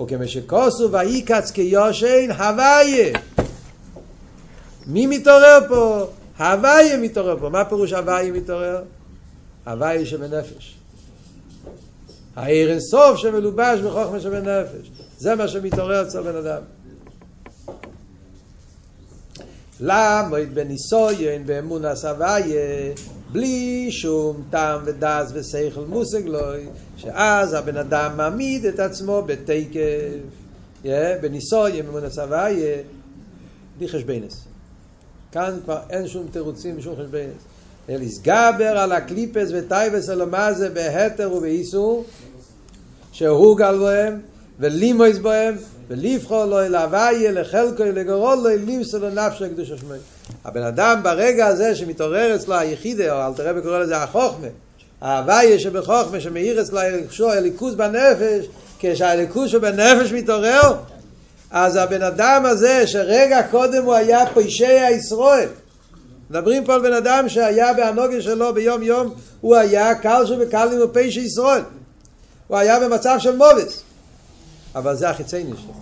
וכמו 0.01 0.29
שכוסו 0.29 0.93
ויקץ 0.93 1.51
כיושן 1.51 2.31
הוויה. 2.31 3.19
מי 4.87 5.07
מתעורר 5.07 5.59
פה? 5.69 6.07
הוויה 6.39 6.97
מתעורר 6.97 7.37
פה. 7.41 7.49
מה 7.49 7.65
פירוש 7.65 7.93
הוויה 7.93 8.33
מתעורר? 8.33 8.83
הוויה 9.67 10.07
שבנפש. 10.07 10.77
העיר 12.37 12.71
אינסוף 12.71 13.17
שמלובש 13.17 13.81
בחוכמה 13.81 14.21
שבנפש. 14.21 14.91
זה 15.19 15.35
מה 15.35 15.49
שמתעורר 15.49 16.03
אצל 16.03 16.23
בן 16.23 16.37
אדם. 16.37 16.63
למוד 19.81 20.55
בניסויין 20.55 21.47
באמונס 21.47 22.05
הוויה 22.05 22.93
בלי 23.33 23.89
שום 23.91 24.43
טעם 24.51 24.81
ודס 24.85 25.31
ושכל 25.33 25.85
מושג 25.89 26.27
לוי 26.27 26.67
שאז 26.97 27.55
הבן 27.55 27.77
אדם 27.77 28.17
מעמיד 28.17 28.65
את 28.65 28.81
עצמו 28.81 29.23
בתקף. 29.27 29.81
yeah, 30.85 30.89
בניסויין 31.23 31.87
באמונס 31.87 32.19
הוויה 32.19 32.77
בלי 33.79 33.89
חשבנס 33.89 34.45
כאן 35.33 35.59
כבר 35.65 35.79
אין 35.91 36.09
שום 36.09 36.27
תירוצים 36.31 36.79
ושום 36.79 36.95
חשבנס 36.97 37.43
לסגבר 37.89 38.79
על 38.79 38.93
הקליפס 38.93 39.49
וטייבס 39.53 40.09
על 40.09 40.21
המאזה 40.21 40.71
בהתר 40.71 41.33
ובאיסור 41.33 42.05
שהוא 43.13 43.57
גל 43.59 43.79
בהם 43.79 44.21
ולימויס 44.61 45.19
בהם 45.19 45.55
ולבחור 45.89 46.45
לו 46.45 46.61
אל 46.61 46.75
הוויה 46.75 47.33
לחלקו 47.33 47.85
לגרול 47.85 48.39
לו 48.39 48.49
לימסו 48.67 48.99
לנפש 48.99 49.43
הקדוש 49.43 49.71
השמי 49.71 49.97
הבן 50.45 50.63
אדם 50.63 51.01
ברגע 51.03 51.47
הזה 51.47 51.75
שמתעורר 51.75 52.37
אצלו 52.37 52.55
היחידה 52.55 53.13
או 53.13 53.29
אל 53.29 53.35
תראה 53.35 53.53
וקורא 53.57 53.79
לזה 53.79 53.97
החוכמה 53.97 54.47
ההוויה 55.01 55.59
שבחוכמה 55.59 56.21
שמאיר 56.21 56.61
אצלו 56.61 57.31
הליכוז 57.31 57.75
בנפש 57.75 58.47
כשהליכוז 58.79 59.51
שבנפש 59.51 60.13
מתעורר 60.13 60.75
אז 61.51 61.77
הבן 61.77 62.03
אדם 62.03 62.43
הזה 62.47 62.87
שרגע 62.87 63.43
קודם 63.51 63.85
הוא 63.85 63.95
היה 63.95 64.25
פשעי 64.35 64.91
ישראל 64.91 65.49
מדברים 66.31 66.65
פה 66.65 66.75
על 66.75 66.81
בן 66.81 66.93
אדם 66.93 67.29
שהיה 67.29 67.73
בהנוגה 67.73 68.23
שלו 68.23 68.55
ביום 68.55 68.83
יום 68.83 69.15
הוא 69.41 69.57
היה 69.57 69.95
קל 69.95 70.27
שבקלים 70.27 70.81
ופשע 70.83 71.21
ישראל 71.21 71.63
הוא 72.47 72.57
היה 72.57 72.81
במצב 72.81 73.17
של 73.19 73.37
מובס 73.37 73.83
אבל 74.77 74.97
זה 74.97 75.11
החיצייני 75.11 75.57
שלו. 75.57 75.73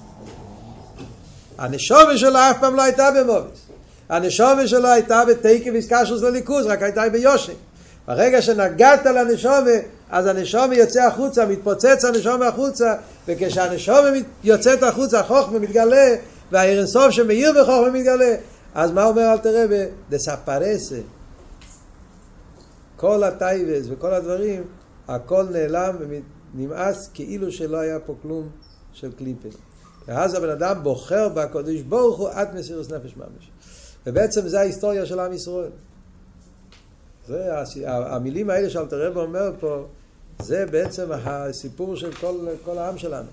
הנשומה 1.59 2.16
שלו 2.16 2.38
אף 2.38 2.61
פעם 2.61 2.76
לא 2.76 2.83
הייתה 2.83 3.11
במובס. 3.11 3.66
הנשומה 4.09 4.66
שלו 4.66 4.88
הייתה 4.88 5.22
בתקי 5.28 5.70
ויסקשוס 5.70 6.22
לליכוז, 6.22 6.66
רק 6.66 6.83
הייתה 6.83 7.02
ביושן. 7.12 7.52
ברגע 8.07 8.42
שנגעת 8.42 9.07
לנשומה, 9.07 9.70
אז 10.11 10.26
הנשומה 10.26 10.74
יוצא 10.74 11.07
החוצה, 11.07 11.46
מתפוצץ 11.46 12.04
הנשומה 12.04 12.48
החוצה, 12.48 12.94
וכשהנשומה 13.28 14.09
יוצאת 14.44 14.83
החוצה, 14.83 15.20
החוכמה 15.20 15.59
מתגלה, 15.59 16.14
והאירנסוף 16.52 17.11
שמאיר 17.11 17.52
בחוכמה 17.52 17.90
מתגלה. 17.90 18.35
אז 18.74 18.92
מה 18.92 19.04
אומר 19.04 19.33
אל 19.33 19.38
תראה? 19.38 19.87
דספרסה. 20.11 20.98
כל 22.96 23.24
הטייבס 23.24 23.87
וכל 23.90 24.14
הדברים, 24.14 24.62
הכל 25.09 25.44
נעלם 25.50 25.96
ונמאס 26.54 27.11
כאילו 27.14 27.52
שלא 27.52 27.76
היה 27.76 27.98
פה 27.98 28.14
כלום 28.22 28.48
של 28.94 29.12
קליפה. 29.12 29.48
ואז 30.07 30.35
הבן 30.35 30.48
אדם 30.48 30.83
בוחר 30.83 31.28
בקודש 31.28 31.80
ברוך 31.80 32.18
הוא 32.18 32.28
עד 32.28 32.54
מסירות 32.54 32.92
נפש 32.92 33.16
ממש. 33.16 33.50
ובעצם 34.07 34.48
זה 34.48 34.61
ההיסטוריה 34.61 35.07
של 35.07 35.20
עם 35.20 35.33
ישראל. 35.33 35.70
זה 37.28 37.50
המילים 37.87 38.50
האלה 38.50 38.70
שאלתר 38.70 39.07
רב 39.07 39.16
אומר 39.16 39.52
פה, 39.61 39.85
זה 40.38 40.66
בעצם 40.66 41.09
הסיפור 41.12 41.96
של 41.96 42.12
כל, 42.12 42.46
כל 42.64 42.78
העם 42.78 42.98
שלנו. 42.98 43.28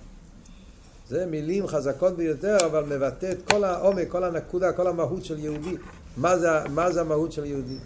זה 1.09 1.25
מילים 1.25 1.67
חזקות 1.67 2.17
ביותר, 2.17 2.57
אבל 2.65 2.83
מבטא 2.83 3.31
את 3.31 3.51
כל 3.51 3.63
העומק, 3.63 4.09
כל 4.09 4.23
הנקודה, 4.23 4.71
כל 4.71 4.87
המהות 4.87 5.25
של 5.25 5.39
יהודי. 5.39 5.77
מה 6.17 6.37
זה, 6.37 6.47
מה 6.69 6.91
זה 6.91 7.01
המהות 7.01 7.31
של 7.31 7.45
יהודי? 7.45 7.77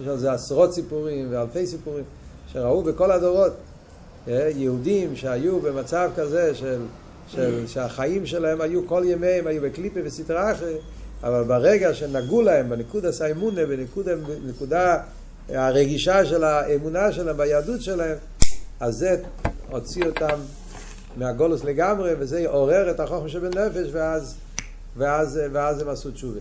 יש 0.00 0.06
על 0.06 0.18
זה 0.18 0.32
עשרות 0.32 0.74
סיפורים 0.74 1.28
ואלפי 1.30 1.66
סיפורים 1.66 2.04
שראו 2.52 2.82
בכל 2.82 3.10
הדורות. 3.10 3.52
אה, 4.28 4.50
יהודים 4.56 5.16
שהיו 5.16 5.60
במצב 5.60 6.10
כזה 6.16 6.54
של, 6.54 6.80
של, 7.28 7.66
שהחיים 7.66 8.26
שלהם 8.26 8.60
היו 8.60 8.86
כל 8.86 9.02
ימיהם, 9.06 9.46
היו 9.46 9.62
בקליפה 9.62 10.00
וסטרה 10.04 10.52
אחרי, 10.52 10.74
אבל 11.22 11.44
ברגע 11.44 11.94
שנגעו 11.94 12.42
להם 12.42 12.68
בנקודה 12.68 13.12
סיימונה, 13.12 13.60
בנקודה 14.46 14.98
הרגישה 15.48 16.24
של 16.24 16.44
האמונה 16.44 17.12
שלהם, 17.12 17.36
ביהדות 17.36 17.82
שלהם, 17.82 18.16
אז 18.80 18.96
זה 18.96 19.22
הוציא 19.70 20.04
אותם 20.06 20.38
מהגולוס 21.16 21.64
לגמרי, 21.64 22.10
וזה 22.18 22.48
עורר 22.48 22.90
את 22.90 23.00
החוכמה 23.00 23.28
שבנפש, 23.28 23.88
ואז, 23.92 24.34
ואז, 24.96 25.40
ואז 25.52 25.82
הם 25.82 25.88
עשו 25.88 26.10
תשובה. 26.10 26.40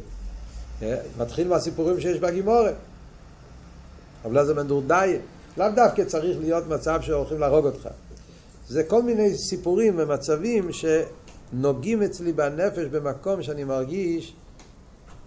אה, 0.82 0.98
מתחיל 1.20 1.48
מהסיפורים 1.48 2.02
שיש 2.02 2.20
בגימורת. 2.20 2.76
אבל 4.26 4.46
זה 4.46 4.54
מנדורדאי. 4.54 5.20
לאו 5.58 5.68
דווקא 5.76 6.04
צריך 6.04 6.38
להיות 6.40 6.68
מצב 6.68 7.02
שהולכים 7.02 7.40
להרוג 7.40 7.66
אותך. 7.66 7.90
זה 8.68 8.84
כל 8.84 9.04
מיני 9.04 9.38
סיפורים 9.38 9.94
ומצבים 9.98 10.70
שנוגעים 10.72 12.04
אצלי 12.04 12.34
בנפש 12.34 12.86
במקום 12.86 13.44
שאני 13.44 13.64
מרגיש 13.64 14.36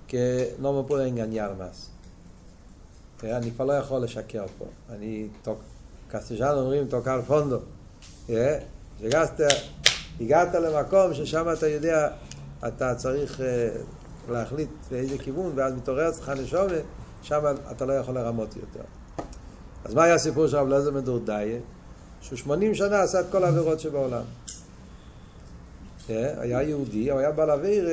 כנורמה 0.09 0.88
פה 0.88 1.01
אין 1.01 1.17
גניאל 1.17 1.51
מס. 1.53 1.91
אני 3.25 3.51
כבר 3.51 3.64
לא 3.64 3.73
יכול 3.73 4.01
לשקר 4.01 4.45
פה. 4.59 4.64
אני, 4.91 5.29
קסטג'אן 6.09 6.55
אומרים 6.57 6.87
תוקל 6.87 7.21
פונדו. 7.27 7.59
כשגעת, 8.27 9.41
הגעת 10.21 10.55
למקום 10.55 11.14
ששם 11.14 11.47
אתה 11.53 11.69
יודע, 11.69 12.09
אתה 12.69 12.95
צריך 12.95 13.41
אה, 13.41 13.69
להחליט 14.29 14.69
באיזה 14.91 15.19
כיוון, 15.19 15.53
ואז 15.55 15.75
מתעורר 15.75 16.09
אצלך 16.09 16.29
נשומת, 16.29 16.83
שם 17.23 17.41
אתה 17.71 17.85
לא 17.85 17.93
יכול 17.93 18.14
לרמות 18.14 18.57
יותר. 18.57 18.83
אז 19.88 19.94
מה 19.94 20.05
היה 20.05 20.14
הסיפור 20.14 20.46
של 20.46 20.57
רב 20.57 20.68
לזר 20.68 20.90
מדורדאיה? 20.90 21.59
שהוא 22.20 22.38
שמונים 22.38 22.74
שנה 22.74 23.03
עשה 23.03 23.20
את 23.20 23.27
כל 23.31 23.44
העבירות 23.44 23.81
שבעולם. 23.81 24.22
אה, 26.11 26.40
היה 26.40 26.62
יהודי, 26.62 27.11
הוא 27.11 27.20
היה 27.20 27.33
בעל 27.33 27.51
אוויר 27.51 27.88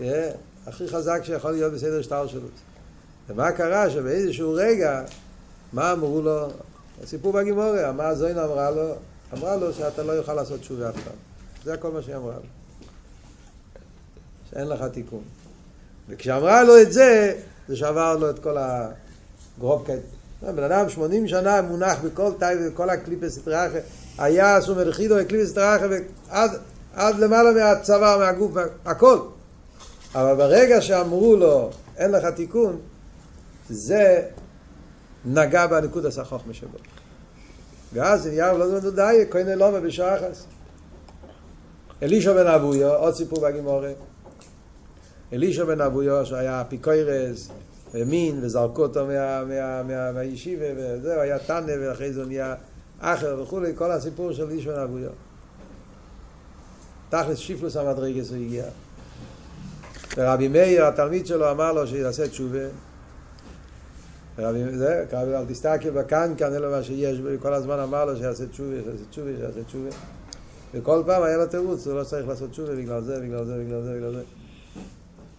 אה, 0.00 0.30
הכי 0.66 0.88
חזק 0.88 1.20
שיכול 1.22 1.50
להיות 1.50 1.72
בסדר 1.72 2.02
שטר 2.02 2.26
שלו. 2.26 2.48
ומה 3.28 3.52
קרה? 3.52 3.90
שבאיזשהו 3.90 4.52
רגע, 4.52 5.02
מה 5.72 5.92
אמרו 5.92 6.22
לו? 6.22 6.48
הסיפור 7.02 7.32
בגימוריה, 7.32 7.92
מה 7.92 8.06
הזוין 8.06 8.38
אמרה 8.38 8.70
לו? 8.70 8.94
אמרה 9.32 9.56
לו 9.56 9.72
שאתה 9.72 10.02
לא 10.02 10.12
יוכל 10.12 10.34
לעשות 10.34 10.60
תשובה 10.60 10.88
אף 10.88 10.94
פעם. 10.94 11.16
זה 11.64 11.76
כל 11.76 11.90
מה 11.90 12.02
שהיא 12.02 12.16
אמרה 12.16 12.34
לו. 12.34 12.48
שאין 14.50 14.68
לך 14.68 14.84
תיקון. 14.92 15.22
וכשאמרה 16.08 16.62
לו 16.62 16.80
את 16.82 16.92
זה, 16.92 17.40
זה 17.68 17.76
שבר 17.76 18.16
לו 18.16 18.30
את 18.30 18.38
כל 18.38 18.56
הגרוב 18.58 19.86
בן 20.42 20.62
אדם 20.62 20.88
80 20.88 21.28
שנה 21.28 21.62
מונח 21.62 21.98
בכל 22.04 22.32
טייב, 22.38 22.58
בכל 22.58 22.90
הקליפס 22.90 23.38
סטראחה, 23.38 23.78
היה 24.18 24.58
אסור 24.58 24.76
מלכידו 24.76 25.16
בקליפס 25.16 25.50
סטראחה, 25.50 25.86
ועד 26.30 26.50
עד 26.96 27.18
למעלה 27.18 27.52
מהצבא, 27.52 28.16
מהגוף, 28.18 28.52
הכל. 28.84 29.18
אבל 30.14 30.34
ברגע 30.34 30.80
שאמרו 30.80 31.36
לו, 31.36 31.70
אין 31.96 32.10
לך 32.10 32.24
תיקון, 32.24 32.78
זה 33.68 34.22
נגע 35.24 35.66
בנקוד 35.66 36.06
הסחוכמה 36.06 36.54
שבו. 36.54 36.78
ואז 37.92 38.26
אליהו 38.26 38.58
לא 38.58 38.80
זמן 38.80 38.90
די, 38.90 39.24
כהן 39.30 39.48
אלומה 39.48 39.80
בשחס. 39.80 40.44
אלישו 42.02 42.34
בן 42.34 42.46
אבויו, 42.46 42.94
עוד 42.94 43.14
סיפור 43.14 43.40
בגימורי. 43.40 43.92
אלישו 45.32 45.66
בן 45.66 45.80
אבויו, 45.80 46.26
שהיה 46.26 46.60
אפיקוירס, 46.60 47.48
האמין 47.94 48.38
וזרקו 48.42 48.82
אותו 48.82 49.06
מה, 49.06 49.44
מה, 49.44 49.82
מה, 49.82 50.12
מהישיבה 50.12 50.66
וזהו, 50.76 51.20
היה 51.20 51.38
תנא 51.38 51.72
ואחרי 51.80 52.12
זה 52.12 52.20
הוא 52.20 52.28
נהיה 52.28 52.54
אחר 53.00 53.42
וכולי, 53.42 53.72
כל 53.74 53.90
הסיפור 53.90 54.32
של 54.32 54.50
איש 54.50 54.66
בן 54.66 54.78
אבויו. 54.80 55.10
תכלס 57.08 57.38
שיפלוס 57.38 57.76
המדרגס 57.76 58.30
הוא 58.30 58.36
הגיע. 58.36 58.64
ורבי 60.16 60.48
מאיר, 60.48 60.86
התלמיד 60.86 61.26
שלו, 61.26 61.50
אמר 61.50 61.72
לו 61.72 61.86
שיעשה 61.86 62.28
תשובה. 62.28 62.66
רבי, 64.38 64.76
זה, 64.76 65.04
קרבי, 65.10 65.34
אל 65.34 65.44
תסתכל 65.48 65.90
בקנקן, 65.90 66.54
אלא 66.54 66.70
מה 66.70 66.82
שיש, 66.82 67.18
כל 67.40 67.54
הזמן 67.54 67.78
אמר 67.78 68.04
לו 68.04 68.16
שיעשה 68.16 68.46
תשובה, 68.46 68.76
שיעשה 68.84 69.04
תשובה, 69.10 69.30
שיעשה 69.38 69.64
תשובה. 69.64 69.90
וכל 70.74 71.02
פעם 71.06 71.22
היה 71.22 71.36
לו 71.36 71.46
תירוץ, 71.46 71.86
הוא 71.86 71.98
לא 71.98 72.04
צריך 72.04 72.28
לעשות 72.28 72.50
תשובה 72.50 72.74
בגלל 72.74 73.02
זה, 73.02 73.20
בגלל 73.20 73.44
זה, 73.44 73.64
בגלל 73.64 73.82
זה, 73.82 73.94
בגלל 73.96 74.12
זה. 74.12 74.22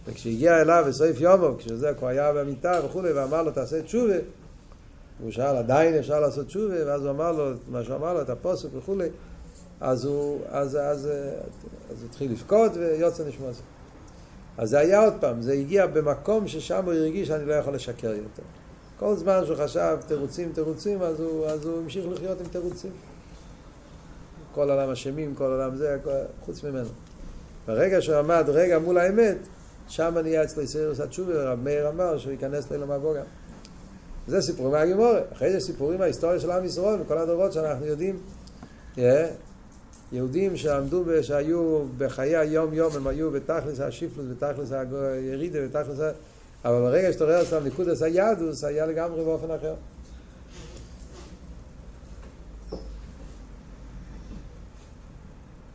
וכשהגיע 0.08 0.60
אליו 0.60 0.84
בסעיף 0.88 1.20
יומו, 1.20 1.56
כשזה 1.58 1.92
כבר 1.98 2.08
היה 2.08 2.32
במיטה 2.32 2.80
וכולי, 2.84 3.12
ואמר 3.12 3.42
לו 3.42 3.50
תעשה 3.50 3.82
תשובה, 3.82 4.14
הוא 5.22 5.30
שאל 5.30 5.56
עדיין 5.56 5.94
אפשר 5.94 6.20
לעשות 6.20 6.46
תשובה, 6.46 6.86
ואז 6.86 7.02
הוא 7.02 7.10
אמר 7.10 7.32
לו 7.32 7.50
מה 7.68 7.84
שהוא 7.84 7.96
אמר 7.96 8.14
לו, 8.14 8.22
את 8.22 8.30
הפוסק 8.30 8.68
וכולי, 8.74 9.08
אז 9.80 10.04
הוא, 10.04 10.40
אז, 10.48 10.76
אז, 10.76 10.80
אז, 10.80 11.08
אז 11.90 12.04
התחיל 12.04 12.32
לבכות 12.32 12.72
ויוצא 12.76 13.24
נשמע 13.28 13.52
זה. 13.52 13.62
אז 14.58 14.70
זה 14.70 14.78
היה 14.78 15.04
עוד 15.04 15.14
פעם, 15.20 15.42
זה 15.42 15.52
הגיע 15.52 15.86
במקום 15.86 16.48
ששם 16.48 16.84
הוא 16.84 16.92
הרגיש 16.92 17.28
שאני 17.28 17.44
לא 17.44 17.54
יכול 17.54 17.74
לשקר 17.74 18.08
יותר. 18.08 18.42
כל 18.98 19.16
זמן 19.16 19.40
שהוא 19.46 19.56
חשב 19.56 19.96
תירוצים, 20.06 20.52
תירוצים, 20.52 21.02
אז 21.02 21.20
הוא, 21.20 21.46
אז 21.46 21.66
הוא 21.66 21.78
המשיך 21.78 22.04
לחיות 22.12 22.40
עם 22.40 22.46
תירוצים. 22.46 22.90
כל 24.54 24.70
העולם 24.70 24.90
אשמים, 24.90 25.34
כל 25.34 25.44
העולם 25.44 25.76
זה, 25.76 25.98
כל, 26.04 26.10
חוץ 26.44 26.64
ממנו. 26.64 26.88
ברגע 27.66 28.02
שהוא 28.02 28.16
עמד 28.16 28.44
רגע 28.48 28.78
מול 28.78 28.98
האמת, 28.98 29.36
שם 29.88 30.18
נהיה 30.22 30.44
אצלו 30.44 30.66
סירוס 30.66 31.00
התשובה, 31.00 31.52
רב 31.52 31.58
מאיר 31.62 31.88
אמר 31.88 32.18
שהוא 32.18 32.32
ייכנס 32.32 32.70
לאילום 32.70 32.90
הבוגה. 32.90 33.22
זה 34.26 34.42
סיפורים 34.42 34.72
מהגימורה. 34.72 35.20
אחרי 35.32 35.52
זה 35.52 35.60
סיפורים 35.60 35.98
מההיסטוריה 35.98 36.40
של 36.40 36.50
עם 36.50 36.64
ישראל, 36.64 37.00
וכל 37.00 37.18
הדורות 37.18 37.52
שאנחנו 37.52 37.86
יודעים. 37.86 38.18
Yeah. 38.96 39.00
יהודים 40.12 40.56
שעמדו, 40.56 41.04
שהיו 41.22 41.84
בחיי 41.98 42.36
היום-יום, 42.36 42.96
הם 42.96 43.06
היו 43.06 43.30
בתכלס 43.30 43.80
השיפלוס, 43.80 44.26
בתכלס 44.30 44.72
הירידה, 44.72 45.58
בתכלס... 45.66 45.98
אבל 46.64 46.80
ברגע 46.80 47.12
שתעורר 47.12 47.42
אצלם 47.42 47.66
נקודס 47.66 48.02
היהדוס, 48.02 48.64
היה 48.64 48.86
לגמרי 48.86 49.24
באופן 49.24 49.50
אחר. 49.50 49.74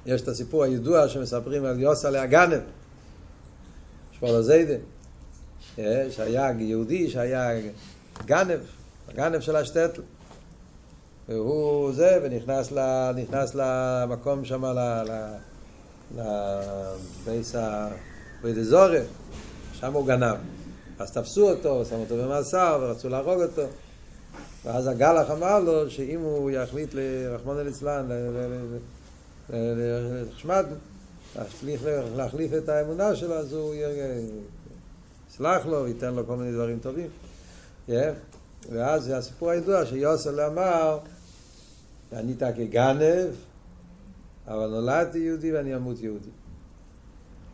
יש 0.05 0.21
את 0.21 0.27
הסיפור 0.27 0.63
הידוע 0.63 1.07
שמספרים 1.07 1.65
על 1.65 1.79
יוסה 1.79 2.21
הגנב, 2.21 2.59
שמואל 4.23 4.41
זיידה, 4.41 4.73
שהיה 6.09 6.51
יהודי 6.59 7.09
שהיה 7.09 7.49
גנב, 8.25 8.59
הגנב 9.07 9.39
של 9.39 9.55
השטטל. 9.55 10.01
והוא 11.29 11.93
זה, 11.93 12.19
ונכנס 12.23 12.71
ל, 12.71 13.11
נכנס 13.15 13.55
למקום 13.55 14.45
שם, 14.45 14.63
לבייס 16.15 17.55
הביידזורי, 17.55 19.01
שם 19.73 19.93
הוא 19.93 20.07
גנב. 20.07 20.37
אז 20.99 21.11
תפסו 21.11 21.49
אותו, 21.49 21.85
שמו 21.85 21.99
אותו 21.99 22.17
במאסר, 22.17 22.79
ורצו 22.81 23.09
להרוג 23.09 23.41
אותו. 23.41 23.67
ואז 24.65 24.87
הגלח 24.87 25.31
אמר 25.31 25.59
לו 25.59 25.89
שאם 25.89 26.19
הוא 26.19 26.51
יחליט 26.51 26.89
לרחמון 26.93 27.59
אליצלן, 27.59 28.09
לחשמד, 29.49 30.65
להחליף 32.15 32.51
את 32.57 32.69
האמונה 32.69 33.15
שלו, 33.15 33.33
אז 33.33 33.53
הוא 33.53 33.75
יסלח 35.29 35.65
לו, 35.65 35.83
וייתן 35.83 36.13
לו 36.13 36.27
כל 36.27 36.35
מיני 36.35 36.51
דברים 36.51 36.79
טובים. 36.79 37.09
ואז 38.71 39.03
זה 39.03 39.17
הסיפור 39.17 39.49
הידוע 39.49 39.85
שיוסל 39.85 40.41
אמר, 40.41 40.99
אני 42.13 42.33
תקי 42.33 42.67
גנב, 42.67 43.29
אבל 44.47 44.67
נולדתי 44.67 45.17
יהודי 45.17 45.53
ואני 45.53 45.75
אמות 45.75 45.99
יהודי. 45.99 46.29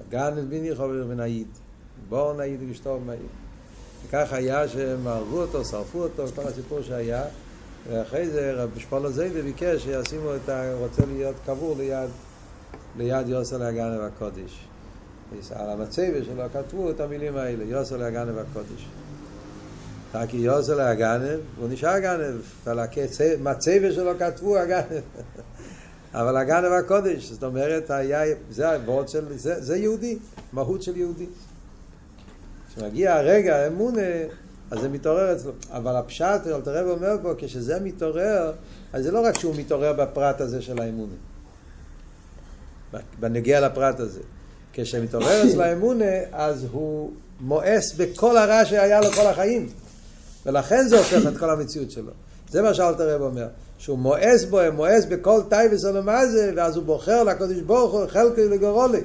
גנב 0.10 0.50
ביני 0.50 0.76
חובר 0.76 1.06
מן 1.06 1.20
העיד. 1.20 1.48
בואו 2.10 2.34
נעיד 2.34 2.60
ושתוב 2.70 3.04
מעיד. 3.04 3.30
וכך 4.06 4.34
היה 4.34 4.68
שהם 4.68 5.08
הרגו 5.08 5.42
אותו, 5.42 5.66
שרפו 5.66 6.04
אותו, 6.04 6.26
כל 6.36 6.42
הסיפור 6.42 6.82
שהיה. 6.82 7.24
ואחרי 7.90 8.30
זה 8.30 8.54
רב 8.54 8.80
שמואל 8.80 9.12
זיידה 9.12 9.42
ביקש 9.42 9.84
שישימו 9.84 10.36
את 10.36 10.50
ה... 10.50 10.74
רוצה 10.80 11.02
להיות 11.06 11.36
קבור 11.46 11.76
ליד, 11.78 12.10
ליד 13.00 13.30
יוסל 13.30 13.62
הגנב 13.62 14.02
הקודש. 14.02 14.68
על 15.56 15.70
המצבה 15.70 16.24
שלו 16.26 16.44
כתבו 16.54 16.90
את 16.90 17.00
המילים 17.00 17.38
האלה, 17.38 17.64
יוסל 17.64 18.04
הגנב 18.04 18.38
הקודש. 18.38 18.88
רק 20.14 20.34
יוסל 20.34 20.80
הגנב, 20.80 21.40
הוא 21.58 21.70
נשאר 21.70 22.00
גנב, 22.00 22.36
ועל 22.64 22.80
המצבה 23.40 23.92
שלו 23.92 24.12
כתבו 24.20 24.58
הגנב. 24.58 25.02
אבל 26.20 26.38
הגנב 26.38 26.72
הקודש, 26.72 27.32
זאת 27.32 27.44
אומרת, 27.44 27.92
היה, 27.92 28.36
זה 28.50 28.74
הוורד 28.74 29.10
של, 29.10 29.38
זה, 29.38 29.62
זה 29.62 29.78
יהודי, 29.78 30.18
מהות 30.54 30.82
של 30.82 30.98
יהודי. 30.98 31.26
כשמגיע 32.70 33.16
הרגע 33.16 33.56
האמונה, 33.56 34.02
אז 34.72 34.80
זה 34.80 34.90
מתעורר 34.90 35.34
אצלו. 35.36 35.52
אבל 35.72 35.96
הפשט, 35.96 36.48
אלטער 36.48 36.74
רבי 36.74 36.88
אומר 36.88 37.16
פה, 37.22 37.34
כשזה 37.38 37.80
מתעורר, 37.80 38.54
אז 38.94 39.04
זה 39.04 39.12
לא 39.12 39.26
רק 39.26 39.40
שהוא 39.40 39.56
מתעורר 39.56 39.94
בפרט 39.94 40.42
הזה 40.42 40.62
של 40.62 40.82
האמונה, 40.82 41.14
בנוגע 43.20 43.62
לפרט 43.62 44.00
הזה. 44.00 44.20
כשמתעורר 44.74 45.44
אצלו 45.48 45.64
האמונה, 45.64 46.06
אז 46.32 46.66
הוא 46.72 47.12
מואס 47.40 47.94
בכל 47.98 48.38
הרע 48.38 48.66
שהיה 48.66 49.02
לו 49.02 49.12
כל 49.12 49.28
החיים. 49.28 49.70
ולכן 50.46 50.88
זה 50.88 50.98
הופך 50.98 51.28
את 51.28 51.38
כל 51.38 51.50
המציאות 51.50 51.92
שלו. 51.92 52.12
זה 52.50 52.62
מה 52.62 52.74
שאלטער 52.74 53.16
רבי 53.16 53.22
אומר. 53.22 53.48
שהוא 53.78 53.98
מואס 53.98 54.44
בו, 54.50 54.60
מואס 54.74 55.06
בכל 55.06 55.42
תאוות 55.50 55.80
זה, 55.82 56.52
ואז 56.56 56.76
הוא 56.76 56.84
בוחר 56.84 57.24
לקדוש 57.24 57.60
ברוך 57.60 57.94
הוא 57.94 58.08
חלקי 58.08 58.48
לגורלו. 58.48 59.02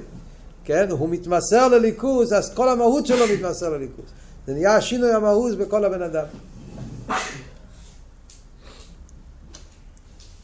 כן? 0.64 0.90
הוא 0.90 1.09
מתמסר 1.09 1.68
לאלוקות, 1.68 2.33
אז 2.33 2.55
כל 2.55 2.68
המהות 2.68 3.07
שלו 3.07 3.25
מתמסר 3.35 3.68
לאלוקות. 3.68 4.04
זה 4.47 4.53
נהיה 4.53 4.81
שינוי 4.81 5.12
המהות 5.12 5.59
בכל 5.59 5.85
הבן 5.85 6.03
אדם. 6.03 6.25